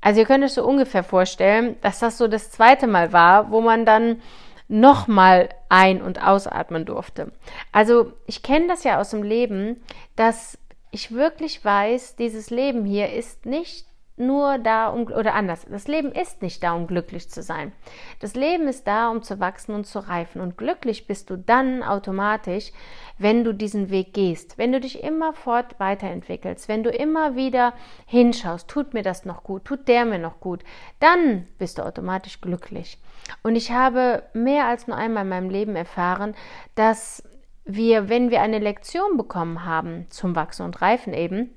Also 0.00 0.20
ihr 0.20 0.26
könnt 0.26 0.44
euch 0.44 0.52
so 0.52 0.64
ungefähr 0.64 1.02
vorstellen, 1.02 1.76
dass 1.80 1.98
das 1.98 2.18
so 2.18 2.28
das 2.28 2.50
zweite 2.50 2.86
Mal 2.86 3.12
war, 3.12 3.50
wo 3.50 3.60
man 3.60 3.84
dann 3.84 4.22
nochmal 4.68 5.48
ein- 5.68 6.02
und 6.02 6.22
ausatmen 6.22 6.84
durfte. 6.84 7.32
Also 7.72 8.12
ich 8.26 8.42
kenne 8.42 8.66
das 8.68 8.84
ja 8.84 9.00
aus 9.00 9.10
dem 9.10 9.22
Leben, 9.22 9.80
dass 10.16 10.58
ich 10.90 11.12
wirklich 11.12 11.64
weiß, 11.64 12.16
dieses 12.16 12.50
Leben 12.50 12.84
hier 12.84 13.12
ist 13.12 13.46
nicht 13.46 13.86
nur 14.16 14.58
da, 14.58 14.88
um, 14.88 15.06
oder 15.06 15.34
anders, 15.34 15.66
das 15.68 15.88
Leben 15.88 16.12
ist 16.12 16.40
nicht 16.42 16.62
da, 16.62 16.72
um 16.72 16.86
glücklich 16.86 17.28
zu 17.28 17.42
sein. 17.42 17.72
Das 18.20 18.34
Leben 18.34 18.66
ist 18.66 18.86
da, 18.86 19.10
um 19.10 19.22
zu 19.22 19.40
wachsen 19.40 19.74
und 19.74 19.86
zu 19.86 19.98
reifen. 19.98 20.40
Und 20.40 20.56
glücklich 20.56 21.06
bist 21.06 21.28
du 21.28 21.36
dann 21.36 21.82
automatisch, 21.82 22.72
wenn 23.18 23.44
du 23.44 23.52
diesen 23.52 23.90
Weg 23.90 24.14
gehst, 24.14 24.56
wenn 24.58 24.72
du 24.72 24.80
dich 24.80 25.02
immerfort 25.02 25.78
weiterentwickelst, 25.78 26.68
wenn 26.68 26.82
du 26.82 26.90
immer 26.90 27.36
wieder 27.36 27.74
hinschaust, 28.06 28.68
tut 28.68 28.94
mir 28.94 29.02
das 29.02 29.24
noch 29.24 29.42
gut, 29.42 29.64
tut 29.64 29.88
der 29.88 30.04
mir 30.04 30.18
noch 30.18 30.40
gut, 30.40 30.62
dann 30.98 31.46
bist 31.58 31.78
du 31.78 31.82
automatisch 31.82 32.40
glücklich. 32.40 32.98
Und 33.42 33.56
ich 33.56 33.72
habe 33.72 34.22
mehr 34.32 34.66
als 34.66 34.86
nur 34.86 34.96
einmal 34.96 35.24
in 35.24 35.28
meinem 35.28 35.50
Leben 35.50 35.76
erfahren, 35.76 36.34
dass 36.74 37.22
wir, 37.64 38.08
wenn 38.08 38.30
wir 38.30 38.40
eine 38.40 38.60
Lektion 38.60 39.16
bekommen 39.16 39.64
haben 39.64 40.06
zum 40.08 40.36
Wachsen 40.36 40.64
und 40.64 40.80
Reifen 40.80 41.12
eben, 41.12 41.50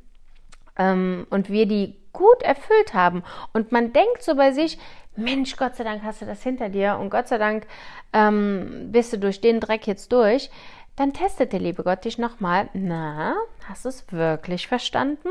ähm, 0.79 1.27
und 1.29 1.50
wir 1.51 1.67
die 1.67 1.95
gut 2.12 2.41
erfüllt 2.41 2.95
haben 2.95 3.24
und 3.53 3.71
man 3.71 3.93
denkt 3.93 4.24
so 4.24 4.36
bei 4.36 4.51
sich, 4.51 4.79
Mensch, 5.15 5.57
Gott 5.57 5.75
sei 5.75 5.83
Dank 5.83 6.01
hast 6.03 6.21
du 6.21 6.25
das 6.25 6.41
hinter 6.41 6.69
dir 6.69 6.98
und 7.00 7.12
Gott 7.12 7.27
sei 7.27 7.38
Dank 7.38 7.67
ähm, 8.13 8.89
bist 8.91 9.13
du 9.13 9.19
durch 9.19 9.41
den 9.41 9.59
Dreck 9.59 9.86
jetzt 9.86 10.12
durch, 10.12 10.50
dann 10.95 11.13
testet 11.13 11.53
der 11.53 11.59
liebe 11.59 11.83
Gott 11.83 12.03
dich 12.03 12.17
nochmal. 12.17 12.69
Na, 12.74 13.36
hast 13.67 13.86
du 13.86 13.89
es 13.89 14.12
wirklich 14.12 14.67
verstanden? 14.67 15.29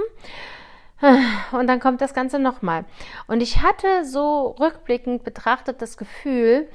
Und 1.52 1.66
dann 1.66 1.78
kommt 1.78 2.00
das 2.00 2.14
Ganze 2.14 2.38
nochmal. 2.38 2.84
Und 3.26 3.42
ich 3.42 3.62
hatte 3.62 4.04
so 4.04 4.56
rückblickend 4.58 5.24
betrachtet 5.24 5.80
das 5.80 5.96
Gefühl, 5.96 6.68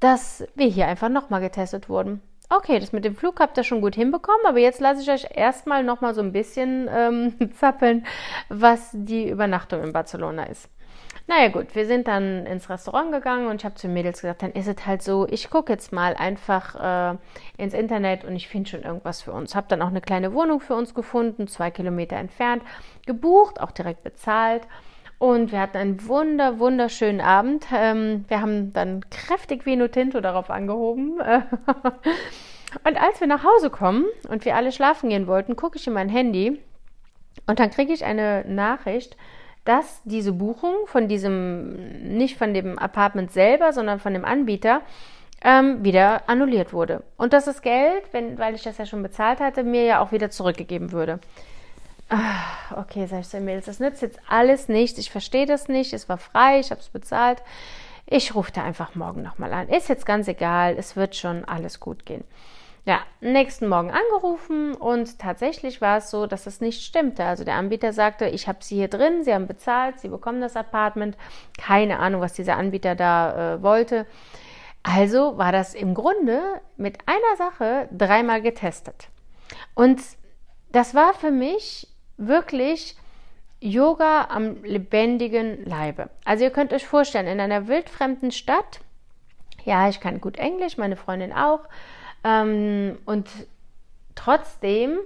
dass 0.00 0.44
wir 0.54 0.66
hier 0.66 0.86
einfach 0.86 1.08
nochmal 1.08 1.40
getestet 1.40 1.88
wurden. 1.88 2.20
Okay, 2.50 2.78
das 2.78 2.92
mit 2.92 3.04
dem 3.04 3.14
Flug 3.14 3.40
habt 3.40 3.58
ihr 3.58 3.64
schon 3.64 3.82
gut 3.82 3.94
hinbekommen, 3.94 4.46
aber 4.46 4.58
jetzt 4.58 4.80
lasse 4.80 5.02
ich 5.02 5.10
euch 5.10 5.26
erstmal 5.36 5.84
noch 5.84 6.00
mal 6.00 6.14
so 6.14 6.22
ein 6.22 6.32
bisschen 6.32 6.88
ähm, 6.90 7.34
zappeln, 7.54 8.06
was 8.48 8.90
die 8.92 9.28
Übernachtung 9.28 9.82
in 9.82 9.92
Barcelona 9.92 10.44
ist. 10.44 10.70
Naja 11.26 11.48
gut, 11.48 11.74
wir 11.74 11.84
sind 11.84 12.08
dann 12.08 12.46
ins 12.46 12.70
Restaurant 12.70 13.12
gegangen 13.12 13.48
und 13.48 13.56
ich 13.56 13.64
habe 13.66 13.74
zu 13.74 13.86
den 13.86 13.92
Mädels 13.92 14.22
gesagt, 14.22 14.40
dann 14.40 14.52
ist 14.52 14.66
es 14.66 14.86
halt 14.86 15.02
so, 15.02 15.26
ich 15.28 15.50
gucke 15.50 15.70
jetzt 15.70 15.92
mal 15.92 16.14
einfach 16.14 17.12
äh, 17.12 17.18
ins 17.58 17.74
Internet 17.74 18.24
und 18.24 18.34
ich 18.34 18.48
finde 18.48 18.70
schon 18.70 18.82
irgendwas 18.82 19.20
für 19.20 19.32
uns. 19.32 19.54
Habe 19.54 19.66
dann 19.68 19.82
auch 19.82 19.88
eine 19.88 20.00
kleine 20.00 20.32
Wohnung 20.32 20.60
für 20.60 20.74
uns 20.74 20.94
gefunden, 20.94 21.46
zwei 21.46 21.70
Kilometer 21.70 22.16
entfernt, 22.16 22.62
gebucht, 23.04 23.60
auch 23.60 23.72
direkt 23.72 24.04
bezahlt. 24.04 24.62
Und 25.18 25.50
wir 25.50 25.60
hatten 25.60 25.76
einen 25.76 26.06
wunder, 26.06 26.60
wunderschönen 26.60 27.20
Abend. 27.20 27.66
Ähm, 27.74 28.24
wir 28.28 28.40
haben 28.40 28.72
dann 28.72 29.04
kräftig 29.10 29.66
Vino 29.66 29.88
Tinto 29.88 30.20
darauf 30.20 30.48
angehoben. 30.48 31.18
und 32.84 32.96
als 33.00 33.20
wir 33.20 33.26
nach 33.26 33.44
Hause 33.44 33.70
kommen 33.70 34.04
und 34.28 34.44
wir 34.44 34.54
alle 34.54 34.70
schlafen 34.70 35.10
gehen 35.10 35.26
wollten, 35.26 35.56
gucke 35.56 35.76
ich 35.76 35.86
in 35.86 35.92
mein 35.92 36.08
Handy 36.08 36.60
und 37.46 37.58
dann 37.58 37.70
kriege 37.70 37.92
ich 37.92 38.04
eine 38.04 38.44
Nachricht, 38.46 39.16
dass 39.64 40.00
diese 40.04 40.32
Buchung 40.32 40.74
von 40.86 41.08
diesem, 41.08 42.16
nicht 42.16 42.38
von 42.38 42.54
dem 42.54 42.78
Apartment 42.78 43.32
selber, 43.32 43.72
sondern 43.72 43.98
von 43.98 44.14
dem 44.14 44.24
Anbieter, 44.24 44.82
ähm, 45.42 45.84
wieder 45.84 46.28
annulliert 46.28 46.72
wurde. 46.72 47.02
Und 47.16 47.32
dass 47.32 47.44
das 47.44 47.62
Geld, 47.62 48.04
wenn, 48.12 48.38
weil 48.38 48.54
ich 48.54 48.62
das 48.62 48.78
ja 48.78 48.86
schon 48.86 49.02
bezahlt 49.02 49.40
hatte, 49.40 49.62
mir 49.62 49.84
ja 49.84 50.00
auch 50.00 50.12
wieder 50.12 50.30
zurückgegeben 50.30 50.92
würde. 50.92 51.20
Ah, 52.10 52.80
okay, 52.80 53.06
sag 53.06 53.20
ich 53.20 53.28
zu 53.28 53.38
Mädels, 53.40 53.66
das 53.66 53.80
nützt 53.80 54.00
jetzt 54.00 54.18
alles 54.28 54.68
nicht. 54.68 54.98
Ich 54.98 55.10
verstehe 55.10 55.44
das 55.44 55.68
nicht. 55.68 55.92
Es 55.92 56.08
war 56.08 56.16
frei, 56.18 56.58
ich 56.58 56.70
habe 56.70 56.80
es 56.80 56.88
bezahlt. 56.88 57.42
Ich 58.06 58.34
rufe 58.34 58.50
da 58.50 58.64
einfach 58.64 58.94
morgen 58.94 59.22
nochmal 59.22 59.52
an. 59.52 59.68
Ist 59.68 59.90
jetzt 59.90 60.06
ganz 60.06 60.26
egal, 60.28 60.76
es 60.78 60.96
wird 60.96 61.14
schon 61.16 61.44
alles 61.44 61.80
gut 61.80 62.06
gehen. 62.06 62.24
Ja, 62.86 63.00
nächsten 63.20 63.68
Morgen 63.68 63.90
angerufen 63.90 64.72
und 64.72 65.18
tatsächlich 65.18 65.82
war 65.82 65.98
es 65.98 66.10
so, 66.10 66.26
dass 66.26 66.46
es 66.46 66.62
nicht 66.62 66.82
stimmte. 66.82 67.22
Also 67.22 67.44
der 67.44 67.56
Anbieter 67.56 67.92
sagte, 67.92 68.26
ich 68.28 68.48
habe 68.48 68.60
Sie 68.62 68.76
hier 68.76 68.88
drin, 68.88 69.24
Sie 69.24 69.34
haben 69.34 69.46
bezahlt, 69.46 70.00
Sie 70.00 70.08
bekommen 70.08 70.40
das 70.40 70.56
Apartment. 70.56 71.18
Keine 71.58 71.98
Ahnung, 71.98 72.22
was 72.22 72.32
dieser 72.32 72.56
Anbieter 72.56 72.94
da 72.94 73.56
äh, 73.56 73.62
wollte. 73.62 74.06
Also 74.82 75.36
war 75.36 75.52
das 75.52 75.74
im 75.74 75.92
Grunde 75.92 76.40
mit 76.78 76.96
einer 77.04 77.36
Sache 77.36 77.90
dreimal 77.92 78.40
getestet. 78.40 79.08
Und 79.74 80.00
das 80.72 80.94
war 80.94 81.12
für 81.12 81.30
mich 81.30 81.87
wirklich 82.18 82.96
Yoga 83.60 84.28
am 84.28 84.62
lebendigen 84.62 85.64
Leibe. 85.64 86.10
Also 86.24 86.44
ihr 86.44 86.50
könnt 86.50 86.72
euch 86.72 86.86
vorstellen, 86.86 87.26
in 87.26 87.40
einer 87.40 87.66
wildfremden 87.66 88.30
Stadt, 88.30 88.80
ja, 89.64 89.88
ich 89.88 90.00
kann 90.00 90.20
gut 90.20 90.36
Englisch, 90.36 90.76
meine 90.76 90.96
Freundin 90.96 91.32
auch, 91.32 91.60
ähm, 92.24 92.98
und 93.04 93.28
trotzdem 94.14 94.98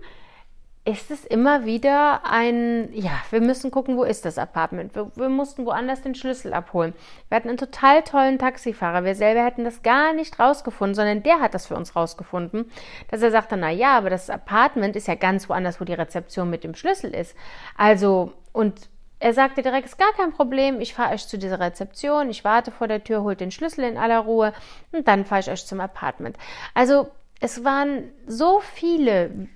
ist 0.85 1.13
es 1.13 1.25
immer 1.25 1.65
wieder 1.65 2.23
ein, 2.25 2.93
ja, 2.93 3.13
wir 3.31 3.41
müssen 3.41 3.71
gucken, 3.71 3.97
wo 3.97 4.03
ist 4.03 4.25
das 4.25 4.37
Apartment. 4.37 4.97
Wir, 4.97 5.13
wir, 5.15 5.29
mussten 5.29 5.65
woanders 5.65 6.03
den 6.03 6.17
Schlüssel 6.17 6.53
abholen. 6.53 6.93
Wir 7.29 7.37
hatten 7.37 7.49
einen 7.49 7.59
total 7.59 8.03
tollen 8.03 8.39
Taxifahrer. 8.39 9.05
Wir 9.05 9.15
selber 9.15 9.45
hätten 9.45 9.63
das 9.63 9.85
gar 9.85 10.13
nicht 10.13 10.41
rausgefunden, 10.41 10.97
sondern 10.97 11.23
der 11.23 11.41
hat 11.41 11.55
das 11.55 11.69
für 11.69 11.77
uns 11.77 11.95
rausgefunden, 11.95 12.69
dass 13.11 13.23
er 13.23 13.31
sagte, 13.31 13.57
na 13.57 13.71
ja, 13.71 13.97
aber 13.97 14.11
das 14.11 14.29
Apartment 14.29 14.97
ist 14.97 15.07
ja 15.07 15.15
ganz 15.15 15.49
woanders, 15.49 15.81
wo 15.81 15.85
die 15.85 15.95
Rezeption 15.95 16.51
mit 16.51 16.65
dem 16.65 16.75
Schlüssel 16.75 17.15
ist. 17.15 17.37
Also, 17.77 18.33
und 18.51 18.89
er 19.21 19.35
sagte 19.35 19.63
direkt, 19.63 19.87
ist 19.87 19.99
gar 19.99 20.13
kein 20.15 20.33
Problem, 20.33 20.81
ich 20.81 20.95
fahre 20.95 21.15
euch 21.15 21.29
zu 21.29 21.39
dieser 21.39 21.61
Rezeption, 21.61 22.29
ich 22.29 22.43
warte 22.43 22.73
vor 22.73 22.89
der 22.89 23.05
Tür, 23.05 23.23
holt 23.23 23.41
den 23.41 23.53
Schlüssel 23.53 23.85
in 23.85 23.97
aller 23.97 24.19
Ruhe 24.19 24.53
und 24.91 25.07
dann 25.07 25.27
fahre 25.27 25.43
ich 25.43 25.51
euch 25.51 25.65
zum 25.65 25.81
Apartment. 25.81 26.37
Also, 26.75 27.09
es 27.39 27.63
waren 27.65 28.11
so 28.27 28.61
viele 28.61 29.49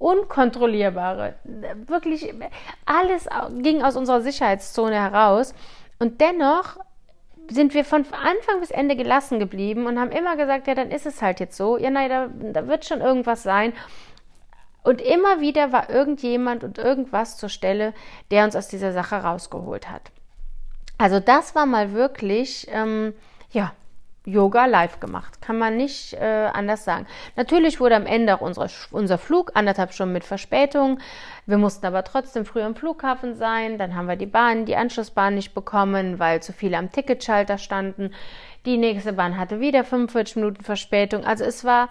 unkontrollierbare, 0.00 1.34
wirklich 1.86 2.32
alles 2.86 3.28
ging 3.58 3.82
aus 3.82 3.96
unserer 3.96 4.22
Sicherheitszone 4.22 4.94
heraus. 4.94 5.54
Und 5.98 6.22
dennoch 6.22 6.78
sind 7.50 7.74
wir 7.74 7.84
von 7.84 8.06
Anfang 8.12 8.60
bis 8.60 8.70
Ende 8.70 8.96
gelassen 8.96 9.38
geblieben 9.38 9.86
und 9.86 10.00
haben 10.00 10.10
immer 10.10 10.36
gesagt, 10.36 10.66
ja, 10.66 10.74
dann 10.74 10.90
ist 10.90 11.04
es 11.04 11.20
halt 11.20 11.38
jetzt 11.38 11.56
so. 11.56 11.76
Ja, 11.76 11.90
nein, 11.90 12.08
da, 12.08 12.28
da 12.52 12.66
wird 12.66 12.86
schon 12.86 13.02
irgendwas 13.02 13.42
sein. 13.42 13.74
Und 14.82 15.02
immer 15.02 15.40
wieder 15.40 15.70
war 15.70 15.90
irgendjemand 15.90 16.64
und 16.64 16.78
irgendwas 16.78 17.36
zur 17.36 17.50
Stelle, 17.50 17.92
der 18.30 18.44
uns 18.44 18.56
aus 18.56 18.68
dieser 18.68 18.92
Sache 18.92 19.16
rausgeholt 19.16 19.90
hat. 19.90 20.10
Also 20.96 21.20
das 21.20 21.54
war 21.54 21.66
mal 21.66 21.92
wirklich, 21.92 22.66
ähm, 22.70 23.12
ja, 23.50 23.74
Yoga 24.26 24.66
live 24.66 25.00
gemacht. 25.00 25.40
Kann 25.40 25.58
man 25.58 25.76
nicht 25.76 26.12
äh, 26.12 26.50
anders 26.52 26.84
sagen. 26.84 27.06
Natürlich 27.36 27.80
wurde 27.80 27.96
am 27.96 28.06
Ende 28.06 28.34
auch 28.34 28.42
unsere, 28.42 28.68
unser 28.90 29.16
Flug 29.16 29.52
anderthalb 29.54 29.92
Stunden 29.94 30.12
mit 30.12 30.24
Verspätung. 30.24 30.98
Wir 31.46 31.56
mussten 31.56 31.86
aber 31.86 32.04
trotzdem 32.04 32.44
früh 32.44 32.62
am 32.62 32.74
Flughafen 32.74 33.34
sein. 33.34 33.78
Dann 33.78 33.94
haben 33.94 34.08
wir 34.08 34.16
die 34.16 34.26
Bahn, 34.26 34.66
die 34.66 34.76
Anschlussbahn 34.76 35.34
nicht 35.34 35.54
bekommen, 35.54 36.18
weil 36.18 36.42
zu 36.42 36.52
viele 36.52 36.76
am 36.76 36.92
Ticketschalter 36.92 37.56
standen. 37.56 38.12
Die 38.66 38.76
nächste 38.76 39.14
Bahn 39.14 39.38
hatte 39.38 39.60
wieder 39.60 39.84
45 39.84 40.36
Minuten 40.36 40.64
Verspätung. 40.64 41.24
Also 41.24 41.44
es 41.44 41.64
war 41.64 41.88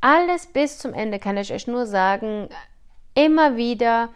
alles 0.00 0.46
bis 0.46 0.78
zum 0.78 0.94
Ende, 0.94 1.18
kann 1.18 1.36
ich 1.36 1.52
euch 1.52 1.66
nur 1.68 1.86
sagen, 1.86 2.48
immer 3.14 3.56
wieder, 3.56 4.08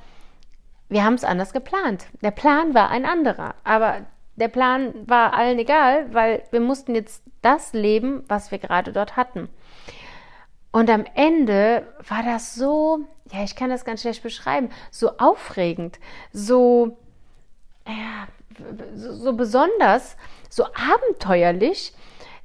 wir 0.89 1.05
haben 1.05 1.15
es 1.15 1.25
anders 1.25 1.53
geplant. 1.53 2.07
Der 2.23 2.33
Plan 2.33 2.75
war 2.75 2.91
ein 2.91 3.05
anderer. 3.05 3.55
Aber 3.65 4.03
der 4.37 4.49
Plan 4.49 4.95
war 5.07 5.35
allen 5.35 5.59
egal, 5.59 6.13
weil 6.13 6.43
wir 6.51 6.61
mussten 6.61 6.95
jetzt 6.95 7.23
das 7.43 7.73
leben, 7.73 8.25
was 8.29 8.51
wir 8.51 8.59
gerade 8.59 8.93
dort 8.93 9.17
hatten. 9.17 9.49
Und 10.71 10.89
am 10.89 11.05
Ende 11.15 11.87
war 12.09 12.23
das 12.23 12.55
so, 12.55 13.01
ja, 13.31 13.45
ich 13.45 13.57
kann 13.57 13.69
das 13.69 13.85
ganz 13.85 14.01
schlecht 14.01 14.23
beschreiben, 14.23 14.71
so 14.91 15.19
aufregend, 15.19 15.99
so, 16.33 16.97
ja, 17.87 18.27
so, 18.95 19.13
so 19.13 19.35
besonders, 19.35 20.17
so 20.49 20.65
abenteuerlich, 20.65 21.93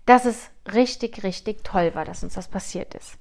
dass 0.05 0.25
es 0.25 0.49
richtig, 0.73 1.23
richtig 1.23 1.63
toll 1.63 1.95
war, 1.95 2.03
dass 2.03 2.23
uns 2.23 2.33
das 2.33 2.49
passiert 2.49 2.95
ist. 2.95 3.17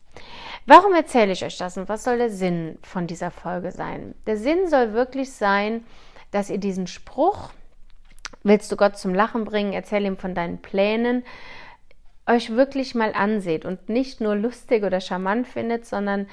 Warum 0.67 0.95
erzähle 0.95 1.33
ich 1.33 1.45
euch 1.45 1.59
das 1.59 1.77
und 1.77 1.89
was 1.89 2.03
soll 2.03 2.19
der 2.19 2.31
Sinn 2.31 2.79
von 2.83 3.07
dieser 3.07 3.31
Folge 3.31 3.71
sein? 3.71 4.15
Der 4.27 4.37
Sinn 4.37 4.69
soll 4.69 4.93
wirklich 4.93 5.33
sein, 5.33 5.85
dass 6.33 6.51
ihr 6.51 6.59
diesen 6.59 6.89
Spruch, 6.89 7.51
willst 8.47 8.71
du 8.71 8.77
Gott 8.77 8.97
zum 8.97 9.15
Lachen 9.15 9.45
bringen, 9.45 9.73
erzähl 9.73 10.05
ihm 10.05 10.17
von 10.17 10.35
deinen 10.35 10.63
Plänen, 10.63 11.25
euch 12.27 12.51
wirklich 12.51 12.95
mal 12.95 13.13
anseht 13.13 13.65
und 13.65 13.89
nicht 13.89 14.21
nur 14.21 14.35
lustig 14.35 14.85
oder 14.85 15.01
charmant 15.01 15.47
findet, 15.47 15.87
sondern 15.87 16.27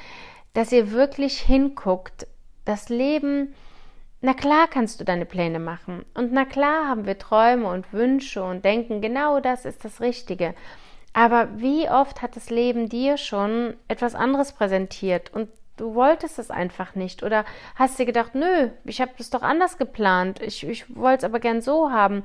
dass 0.53 0.71
ihr 0.71 0.91
wirklich 0.91 1.39
hinguckt. 1.39 2.27
Das 2.65 2.89
Leben, 2.89 3.53
na 4.21 4.33
klar 4.33 4.67
kannst 4.69 4.99
du 4.99 5.03
deine 5.03 5.25
Pläne 5.25 5.59
machen 5.59 6.05
und 6.13 6.31
na 6.31 6.45
klar 6.45 6.87
haben 6.87 7.05
wir 7.05 7.17
Träume 7.17 7.67
und 7.67 7.91
Wünsche 7.93 8.43
und 8.43 8.63
denken, 8.63 9.01
genau 9.01 9.39
das 9.39 9.65
ist 9.65 9.83
das 9.83 10.01
Richtige. 10.01 10.53
Aber 11.13 11.49
wie 11.57 11.89
oft 11.89 12.21
hat 12.21 12.35
das 12.35 12.49
Leben 12.49 12.89
dir 12.89 13.17
schon 13.17 13.75
etwas 13.87 14.15
anderes 14.15 14.53
präsentiert 14.53 15.31
und 15.33 15.49
du 15.77 15.95
wolltest 15.95 16.39
es 16.39 16.51
einfach 16.51 16.95
nicht 16.95 17.23
oder 17.23 17.45
hast 17.75 17.97
dir 17.99 18.05
gedacht, 18.05 18.35
nö, 18.35 18.69
ich 18.85 19.01
habe 19.01 19.11
das 19.17 19.29
doch 19.29 19.41
anders 19.41 19.77
geplant, 19.77 20.41
ich, 20.41 20.67
ich 20.67 20.95
wollte 20.95 21.25
es 21.25 21.29
aber 21.29 21.39
gern 21.39 21.61
so 21.61 21.91
haben. 21.91 22.23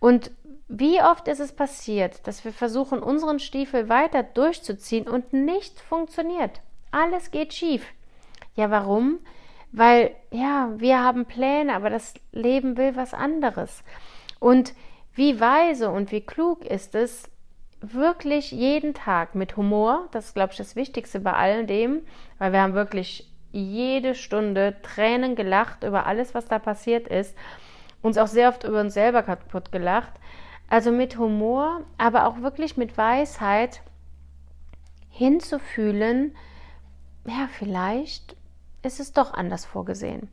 Und 0.00 0.30
wie 0.68 1.00
oft 1.00 1.28
ist 1.28 1.40
es 1.40 1.52
passiert, 1.52 2.26
dass 2.26 2.44
wir 2.44 2.52
versuchen, 2.52 3.02
unseren 3.02 3.38
Stiefel 3.38 3.88
weiter 3.88 4.22
durchzuziehen 4.22 5.06
und 5.06 5.32
nicht 5.32 5.80
funktioniert? 5.80 6.60
Alles 6.90 7.30
geht 7.30 7.52
schief. 7.52 7.86
Ja, 8.54 8.70
warum? 8.70 9.18
Weil, 9.72 10.14
ja, 10.30 10.70
wir 10.76 11.02
haben 11.02 11.26
Pläne, 11.26 11.74
aber 11.74 11.90
das 11.90 12.14
Leben 12.32 12.76
will 12.76 12.96
was 12.96 13.12
anderes. 13.12 13.82
Und 14.38 14.74
wie 15.14 15.40
weise 15.40 15.90
und 15.90 16.12
wie 16.12 16.20
klug 16.20 16.64
ist 16.64 16.94
es, 16.94 17.28
wirklich 17.92 18.52
jeden 18.52 18.94
Tag 18.94 19.34
mit 19.34 19.56
Humor, 19.56 20.08
das 20.12 20.26
ist, 20.26 20.34
glaube 20.34 20.52
ich, 20.52 20.58
das 20.58 20.76
Wichtigste 20.76 21.20
bei 21.20 21.32
all 21.32 21.66
dem, 21.66 22.02
weil 22.38 22.52
wir 22.52 22.60
haben 22.60 22.74
wirklich 22.74 23.30
jede 23.52 24.14
Stunde 24.14 24.76
Tränen 24.82 25.36
gelacht 25.36 25.84
über 25.84 26.06
alles, 26.06 26.34
was 26.34 26.46
da 26.46 26.58
passiert 26.58 27.08
ist, 27.08 27.36
uns 28.02 28.18
auch 28.18 28.26
sehr 28.26 28.48
oft 28.48 28.64
über 28.64 28.80
uns 28.80 28.94
selber 28.94 29.22
kaputt 29.22 29.70
gelacht, 29.70 30.12
also 30.68 30.90
mit 30.90 31.18
Humor, 31.18 31.82
aber 31.98 32.26
auch 32.26 32.40
wirklich 32.40 32.76
mit 32.76 32.96
Weisheit 32.96 33.82
hinzufühlen, 35.10 36.34
ja, 37.26 37.48
vielleicht 37.52 38.36
ist 38.82 39.00
es 39.00 39.12
doch 39.12 39.32
anders 39.32 39.64
vorgesehen. 39.64 40.28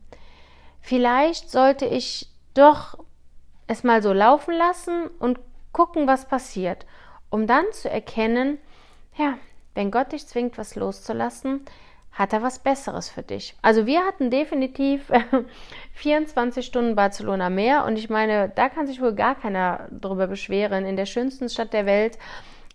Vielleicht 0.80 1.50
sollte 1.50 1.86
ich 1.86 2.28
doch 2.54 2.98
es 3.66 3.84
mal 3.84 4.02
so 4.02 4.12
laufen 4.12 4.54
lassen 4.54 5.06
und 5.18 5.38
gucken, 5.72 6.06
was 6.06 6.26
passiert, 6.26 6.84
um 7.32 7.46
dann 7.46 7.64
zu 7.72 7.90
erkennen, 7.90 8.58
ja, 9.16 9.38
wenn 9.74 9.90
Gott 9.90 10.12
dich 10.12 10.26
zwingt, 10.26 10.58
was 10.58 10.76
loszulassen, 10.76 11.64
hat 12.12 12.34
er 12.34 12.42
was 12.42 12.58
Besseres 12.58 13.08
für 13.08 13.22
dich. 13.22 13.56
Also 13.62 13.86
wir 13.86 14.04
hatten 14.04 14.30
definitiv 14.30 15.10
24 15.94 16.64
Stunden 16.64 16.94
Barcelona 16.94 17.48
mehr 17.48 17.86
und 17.86 17.98
ich 17.98 18.10
meine, 18.10 18.50
da 18.54 18.68
kann 18.68 18.86
sich 18.86 19.00
wohl 19.00 19.14
gar 19.14 19.34
keiner 19.34 19.88
drüber 19.90 20.26
beschweren, 20.26 20.84
in 20.84 20.96
der 20.96 21.06
schönsten 21.06 21.48
Stadt 21.48 21.72
der 21.72 21.86
Welt 21.86 22.18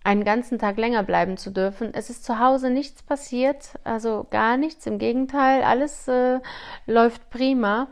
einen 0.02 0.24
ganzen 0.24 0.58
Tag 0.58 0.76
länger 0.76 1.04
bleiben 1.04 1.36
zu 1.36 1.52
dürfen. 1.52 1.94
Es 1.94 2.10
ist 2.10 2.24
zu 2.24 2.40
Hause 2.40 2.68
nichts 2.70 3.04
passiert, 3.04 3.74
also 3.84 4.26
gar 4.30 4.56
nichts, 4.56 4.86
im 4.86 4.98
Gegenteil, 4.98 5.62
alles 5.62 6.08
äh, 6.08 6.40
läuft 6.86 7.30
prima 7.30 7.86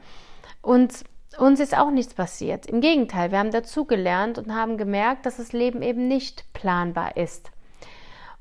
und 0.63 1.05
uns 1.38 1.61
ist 1.61 1.77
auch 1.77 1.90
nichts 1.90 2.14
passiert. 2.14 2.66
Im 2.66 2.81
Gegenteil, 2.81 3.31
wir 3.31 3.38
haben 3.38 3.51
dazugelernt 3.51 4.38
und 4.38 4.55
haben 4.55 4.77
gemerkt, 4.77 5.27
dass 5.27 5.37
das 5.37 5.53
Leben 5.53 5.83
eben 5.83 6.09
nicht 6.09 6.53
planbar 6.53 7.16
ist. 7.16 7.51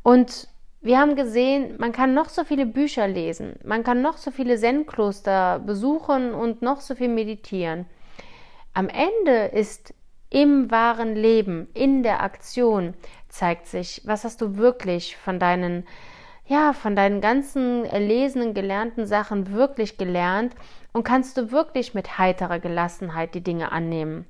Und 0.04 0.48
wir 0.82 1.00
haben 1.00 1.16
gesehen, 1.16 1.76
man 1.80 1.92
kann 1.92 2.14
noch 2.14 2.30
so 2.30 2.44
viele 2.44 2.68
Bücher 2.68 3.08
lesen, 3.08 3.56
man 3.64 3.84
kann 3.84 4.04
noch 4.04 4.18
so 4.18 4.30
viele 4.30 4.58
Zen-Kloster 4.58 5.60
besuchen 5.60 6.34
und 6.34 6.62
noch 6.62 6.80
so 6.80 6.94
viel 6.94 7.10
meditieren. 7.10 7.88
Am 8.74 8.88
Ende 8.88 9.46
ist 9.46 9.94
im 10.30 10.70
wahren 10.70 11.16
Leben, 11.16 11.70
in 11.74 12.04
der 12.04 12.22
Aktion 12.22 12.94
zeigt 13.30 13.68
sich, 13.68 14.02
was 14.06 14.26
hast 14.26 14.42
du 14.42 14.58
wirklich 14.58 15.18
von 15.18 15.40
deinen 15.40 15.88
ja, 16.48 16.74
von 16.74 16.96
deinen 16.96 17.22
ganzen 17.22 17.86
erlesenen, 17.86 18.54
gelernten 18.54 19.08
Sachen 19.08 19.52
wirklich 19.52 19.98
gelernt 19.98 20.54
und 20.94 21.04
kannst 21.04 21.38
du 21.38 21.52
wirklich 21.52 21.94
mit 21.94 22.18
heiterer 22.18 22.60
Gelassenheit 22.60 23.34
die 23.34 23.44
Dinge 23.44 23.72
annehmen. 23.72 24.26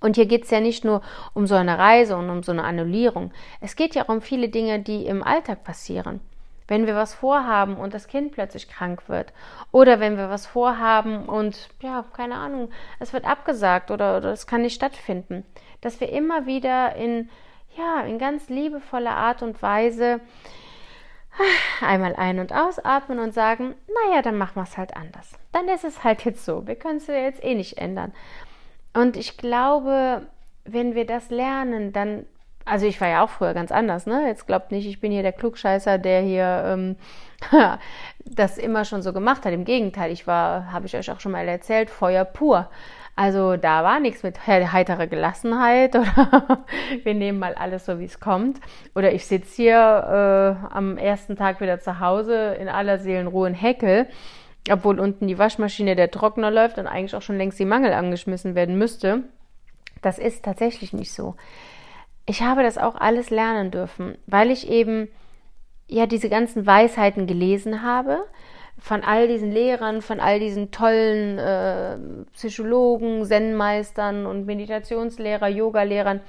Und 0.00 0.16
hier 0.16 0.26
geht 0.26 0.44
es 0.44 0.50
ja 0.50 0.60
nicht 0.60 0.84
nur 0.84 1.02
um 1.34 1.46
so 1.46 1.54
eine 1.54 1.78
Reise 1.78 2.16
und 2.16 2.30
um 2.30 2.42
so 2.42 2.52
eine 2.52 2.64
Annullierung. 2.64 3.32
Es 3.60 3.74
geht 3.74 3.94
ja 3.94 4.04
auch 4.04 4.08
um 4.08 4.20
viele 4.20 4.48
Dinge, 4.48 4.80
die 4.80 5.06
im 5.06 5.22
Alltag 5.22 5.64
passieren. 5.64 6.20
Wenn 6.68 6.86
wir 6.86 6.94
was 6.94 7.14
vorhaben 7.14 7.76
und 7.76 7.94
das 7.94 8.08
Kind 8.08 8.32
plötzlich 8.32 8.68
krank 8.68 9.08
wird. 9.08 9.32
Oder 9.72 10.00
wenn 10.00 10.16
wir 10.16 10.28
was 10.28 10.46
vorhaben 10.46 11.24
und, 11.24 11.68
ja, 11.80 12.04
keine 12.12 12.34
Ahnung, 12.34 12.68
es 13.00 13.12
wird 13.12 13.24
abgesagt 13.24 13.90
oder, 13.90 14.18
oder 14.18 14.32
es 14.32 14.46
kann 14.46 14.62
nicht 14.62 14.74
stattfinden. 14.74 15.44
Dass 15.80 16.00
wir 16.00 16.10
immer 16.10 16.46
wieder 16.46 16.94
in, 16.94 17.30
ja, 17.76 18.02
in 18.02 18.18
ganz 18.18 18.48
liebevoller 18.50 19.16
Art 19.16 19.42
und 19.42 19.62
Weise 19.62 20.20
einmal 21.80 22.16
ein- 22.16 22.38
und 22.38 22.52
ausatmen 22.52 23.18
und 23.18 23.34
sagen, 23.34 23.74
naja, 24.06 24.22
dann 24.22 24.36
machen 24.36 24.56
wir 24.56 24.62
es 24.62 24.76
halt 24.76 24.96
anders. 24.96 25.32
Dann 25.52 25.68
ist 25.68 25.84
es 25.84 26.04
halt 26.04 26.24
jetzt 26.24 26.44
so. 26.44 26.66
Wir 26.66 26.76
können 26.76 26.98
es 26.98 27.06
ja 27.06 27.14
jetzt 27.14 27.42
eh 27.42 27.54
nicht 27.54 27.78
ändern. 27.78 28.12
Und 28.94 29.16
ich 29.16 29.36
glaube, 29.36 30.26
wenn 30.64 30.94
wir 30.94 31.06
das 31.06 31.30
lernen, 31.30 31.92
dann, 31.92 32.26
also 32.64 32.86
ich 32.86 33.00
war 33.00 33.08
ja 33.08 33.24
auch 33.24 33.30
früher 33.30 33.54
ganz 33.54 33.72
anders, 33.72 34.06
ne? 34.06 34.26
Jetzt 34.26 34.46
glaubt 34.46 34.72
nicht, 34.72 34.86
ich 34.86 35.00
bin 35.00 35.12
hier 35.12 35.22
der 35.22 35.32
Klugscheißer, 35.32 35.98
der 35.98 36.20
hier 36.22 36.62
ähm, 36.66 36.96
das 38.24 38.58
immer 38.58 38.84
schon 38.84 39.02
so 39.02 39.12
gemacht 39.12 39.44
hat. 39.44 39.52
Im 39.52 39.64
Gegenteil, 39.64 40.10
ich 40.10 40.26
war, 40.26 40.72
habe 40.72 40.86
ich 40.86 40.96
euch 40.96 41.10
auch 41.10 41.20
schon 41.20 41.32
mal 41.32 41.46
erzählt, 41.48 41.90
Feuer 41.90 42.24
pur. 42.24 42.68
Also 43.18 43.56
da 43.56 43.82
war 43.82 43.98
nichts 43.98 44.22
mit 44.22 44.46
heiterer 44.46 45.08
Gelassenheit 45.08 45.96
oder 45.96 46.64
wir 47.02 47.14
nehmen 47.14 47.40
mal 47.40 47.54
alles 47.54 47.86
so, 47.86 47.98
wie 47.98 48.04
es 48.04 48.20
kommt. 48.20 48.60
Oder 48.94 49.12
ich 49.12 49.26
sitze 49.26 49.56
hier 49.56 49.74
äh, 49.74 50.72
am 50.72 50.96
ersten 50.96 51.34
Tag 51.34 51.60
wieder 51.60 51.80
zu 51.80 51.98
Hause 51.98 52.54
in 52.60 52.68
aller 52.68 52.98
Seelenruhe 52.98 53.48
in 53.48 53.54
Heckel 53.54 54.06
obwohl 54.70 55.00
unten 55.00 55.26
die 55.26 55.38
Waschmaschine 55.38 55.96
der 55.96 56.10
Trockner 56.10 56.50
läuft 56.50 56.76
und 56.76 56.86
eigentlich 56.86 57.14
auch 57.14 57.22
schon 57.22 57.38
längst 57.38 57.58
die 57.58 57.64
Mangel 57.64 57.94
angeschmissen 57.94 58.54
werden 58.54 58.76
müsste. 58.76 59.22
Das 60.02 60.18
ist 60.18 60.44
tatsächlich 60.44 60.92
nicht 60.92 61.10
so. 61.10 61.36
Ich 62.26 62.42
habe 62.42 62.62
das 62.62 62.76
auch 62.76 62.96
alles 62.96 63.30
lernen 63.30 63.70
dürfen, 63.70 64.18
weil 64.26 64.50
ich 64.50 64.68
eben 64.68 65.08
ja 65.86 66.06
diese 66.06 66.28
ganzen 66.28 66.66
Weisheiten 66.66 67.26
gelesen 67.26 67.82
habe 67.82 68.18
von 68.78 69.02
all 69.02 69.28
diesen 69.28 69.50
Lehrern, 69.50 70.02
von 70.02 70.20
all 70.20 70.38
diesen 70.40 70.70
tollen 70.70 71.38
äh, 71.38 71.98
Psychologen, 72.32 73.24
Zen-Meistern 73.24 74.26
und 74.26 74.46
Meditationslehrer, 74.46 75.48
Yoga-Lehrern. 75.48 76.20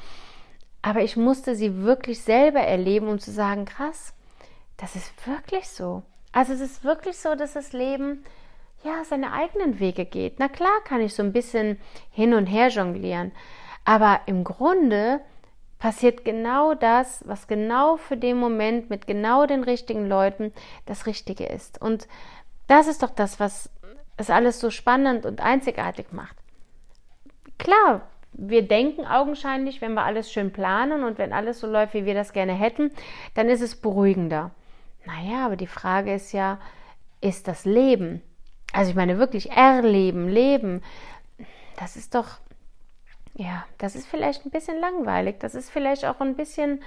Aber 0.81 1.01
ich 1.01 1.17
musste 1.17 1.55
sie 1.55 1.83
wirklich 1.83 2.21
selber 2.21 2.61
erleben, 2.61 3.07
um 3.07 3.19
zu 3.19 3.31
sagen, 3.31 3.65
krass, 3.65 4.13
das 4.77 4.95
ist 4.95 5.11
wirklich 5.27 5.67
so. 5.69 6.03
Also 6.31 6.53
es 6.53 6.61
ist 6.61 6.83
wirklich 6.83 7.17
so, 7.17 7.35
dass 7.35 7.53
das 7.53 7.73
Leben 7.73 8.23
ja 8.83 9.03
seine 9.03 9.33
eigenen 9.33 9.79
Wege 9.79 10.05
geht. 10.05 10.39
Na 10.39 10.47
klar 10.47 10.79
kann 10.85 11.01
ich 11.01 11.13
so 11.13 11.23
ein 11.23 11.33
bisschen 11.33 11.79
hin 12.11 12.33
und 12.33 12.45
her 12.45 12.69
jonglieren, 12.69 13.31
Aber 13.83 14.21
im 14.25 14.43
Grunde 14.43 15.21
passiert 15.79 16.25
genau 16.25 16.75
das, 16.75 17.23
was 17.25 17.47
genau 17.47 17.95
für 17.97 18.17
den 18.17 18.37
Moment 18.37 18.89
mit 18.89 19.07
genau 19.07 19.45
den 19.45 19.63
richtigen 19.63 20.07
Leuten 20.07 20.51
das 20.85 21.05
Richtige 21.05 21.45
ist. 21.45 21.81
Und 21.81 22.07
das 22.69 22.87
ist 22.87 23.03
doch 23.03 23.09
das, 23.09 23.39
was 23.39 23.69
es 24.15 24.29
alles 24.29 24.59
so 24.59 24.69
spannend 24.69 25.25
und 25.25 25.41
einzigartig 25.41 26.11
macht. 26.11 26.37
Klar, 27.57 28.01
wir 28.31 28.67
denken 28.67 29.05
augenscheinlich, 29.05 29.81
wenn 29.81 29.93
wir 29.93 30.03
alles 30.03 30.31
schön 30.31 30.53
planen 30.53 31.03
und 31.03 31.17
wenn 31.17 31.33
alles 31.33 31.59
so 31.59 31.67
läuft, 31.67 31.93
wie 31.93 32.05
wir 32.05 32.13
das 32.13 32.31
gerne 32.31 32.53
hätten, 32.53 32.91
dann 33.33 33.49
ist 33.49 33.61
es 33.61 33.75
beruhigender. 33.75 34.51
Naja, 35.05 35.45
aber 35.45 35.55
die 35.55 35.67
Frage 35.67 36.13
ist 36.13 36.31
ja, 36.31 36.59
ist 37.21 37.47
das 37.47 37.65
Leben? 37.65 38.21
Also 38.71 38.91
ich 38.91 38.95
meine 38.95 39.17
wirklich 39.17 39.51
erleben, 39.51 40.29
leben. 40.29 40.83
Das 41.77 41.95
ist 41.95 42.13
doch, 42.13 42.37
ja, 43.33 43.65
das 43.79 43.95
ist 43.95 44.07
vielleicht 44.07 44.45
ein 44.45 44.51
bisschen 44.51 44.79
langweilig. 44.79 45.39
Das 45.39 45.55
ist 45.55 45.71
vielleicht 45.71 46.05
auch 46.05 46.21
ein 46.21 46.35
bisschen 46.35 46.83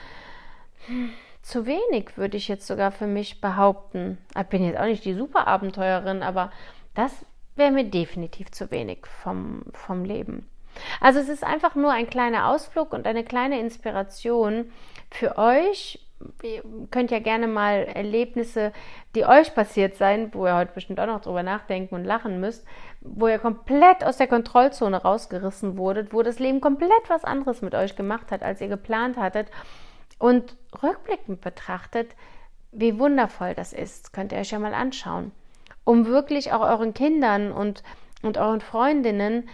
hm, 0.87 1.11
zu 1.43 1.67
wenig, 1.67 2.17
würde 2.17 2.37
ich 2.37 2.49
jetzt 2.49 2.67
sogar 2.67 2.93
für 2.93 3.07
mich 3.07 3.41
behaupten. 3.41 4.19
Ich 4.39 4.47
bin 4.47 4.65
jetzt 4.65 4.79
auch 4.79 4.85
nicht 4.85 5.05
die 5.05 5.15
Superabenteuerin, 5.15 6.23
aber 6.23 6.51
das 6.95 7.13
wäre 7.57 7.73
mir 7.73 7.85
definitiv 7.85 8.51
zu 8.51 8.71
wenig 8.71 9.07
vom, 9.07 9.65
vom 9.73 10.05
Leben. 10.05 10.49
Also 11.01 11.21
es 11.21 11.29
ist 11.29 11.45
einfach 11.45 11.75
nur 11.75 11.93
ein 11.93 12.09
kleiner 12.09 12.49
Ausflug 12.49 12.93
und 12.93 13.07
eine 13.07 13.25
kleine 13.25 13.61
Inspiration 13.61 14.71
für 15.11 15.37
euch. 15.37 15.99
Ihr 16.43 16.63
könnt 16.93 17.11
ja 17.11 17.19
gerne 17.19 17.49
mal 17.49 17.85
Erlebnisse, 17.85 18.73
die 19.17 19.27
euch 19.27 19.55
passiert 19.55 19.97
sein, 19.97 20.33
wo 20.33 20.47
ihr 20.47 20.55
heute 20.55 20.73
bestimmt 20.73 21.01
auch 21.01 21.07
noch 21.07 21.21
drüber 21.21 21.43
nachdenken 21.43 21.97
und 21.97 22.05
lachen 22.05 22.39
müsst, 22.39 22.65
wo 23.01 23.27
ihr 23.27 23.41
komplett 23.41 24.05
aus 24.05 24.19
der 24.19 24.29
Kontrollzone 24.29 25.03
rausgerissen 25.03 25.77
wurdet, 25.77 26.15
wo 26.15 26.23
das 26.23 26.39
Leben 26.39 26.61
komplett 26.61 27.09
was 27.09 27.25
anderes 27.25 27.61
mit 27.61 27.75
euch 27.75 27.97
gemacht 27.97 28.31
hat, 28.31 28.45
als 28.45 28.61
ihr 28.61 28.69
geplant 28.69 29.17
hattet. 29.17 29.49
Und 30.23 30.57
rückblickend 30.81 31.41
betrachtet, 31.41 32.15
wie 32.71 32.97
wundervoll 33.01 33.55
das 33.57 33.73
ist, 33.73 34.13
könnt 34.13 34.31
ihr 34.31 34.39
euch 34.39 34.53
ja 34.53 34.61
mal 34.61 34.73
anschauen. 34.73 35.33
Um 35.83 36.07
wirklich 36.07 36.53
auch 36.53 36.61
euren 36.61 36.95
Kindern 36.95 37.51
und, 37.51 37.83
und 38.23 38.39
euren 38.39 38.61
Freundinnen 38.61 39.49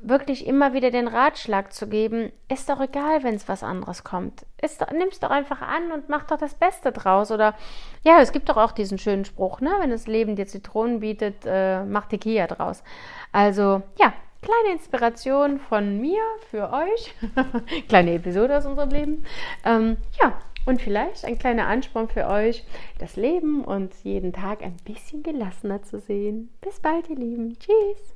wirklich 0.00 0.46
immer 0.46 0.72
wieder 0.72 0.92
den 0.92 1.08
Ratschlag 1.08 1.72
zu 1.72 1.88
geben, 1.88 2.30
ist 2.48 2.68
doch 2.68 2.80
egal, 2.80 3.24
wenn 3.24 3.34
es 3.34 3.48
was 3.48 3.64
anderes 3.64 4.04
kommt. 4.04 4.46
Ist 4.62 4.82
doch, 4.82 4.92
nimm's 4.92 5.18
doch 5.18 5.30
einfach 5.30 5.62
an 5.62 5.90
und 5.90 6.08
mach 6.08 6.22
doch 6.22 6.38
das 6.38 6.54
Beste 6.54 6.92
draus. 6.92 7.32
Oder 7.32 7.56
ja, 8.04 8.20
es 8.20 8.30
gibt 8.30 8.48
doch 8.48 8.56
auch 8.56 8.70
diesen 8.70 8.98
schönen 8.98 9.24
Spruch, 9.24 9.60
ne? 9.60 9.72
Wenn 9.80 9.90
das 9.90 10.06
Leben 10.06 10.36
dir 10.36 10.46
Zitronen 10.46 11.00
bietet, 11.00 11.42
äh, 11.44 11.82
mach 11.82 12.06
die 12.06 12.18
Kia 12.18 12.46
draus. 12.46 12.84
Also 13.32 13.82
ja, 13.98 14.12
kleine 14.44 14.74
Inspiration 14.74 15.58
von 15.58 16.00
mir 16.00 16.20
für 16.50 16.70
euch. 16.70 17.14
kleine 17.88 18.14
Episode 18.14 18.56
aus 18.58 18.66
unserem 18.66 18.90
Leben. 18.90 19.24
Ähm, 19.64 19.96
ja, 20.20 20.38
und 20.66 20.80
vielleicht 20.80 21.24
ein 21.24 21.38
kleiner 21.38 21.66
Ansporn 21.66 22.08
für 22.08 22.26
euch, 22.26 22.64
das 22.98 23.16
Leben 23.16 23.64
und 23.64 23.94
jeden 24.02 24.32
Tag 24.32 24.62
ein 24.62 24.76
bisschen 24.84 25.22
gelassener 25.22 25.82
zu 25.82 25.98
sehen. 25.98 26.50
Bis 26.60 26.80
bald, 26.80 27.08
ihr 27.08 27.16
Lieben. 27.16 27.56
Tschüss. 27.58 28.14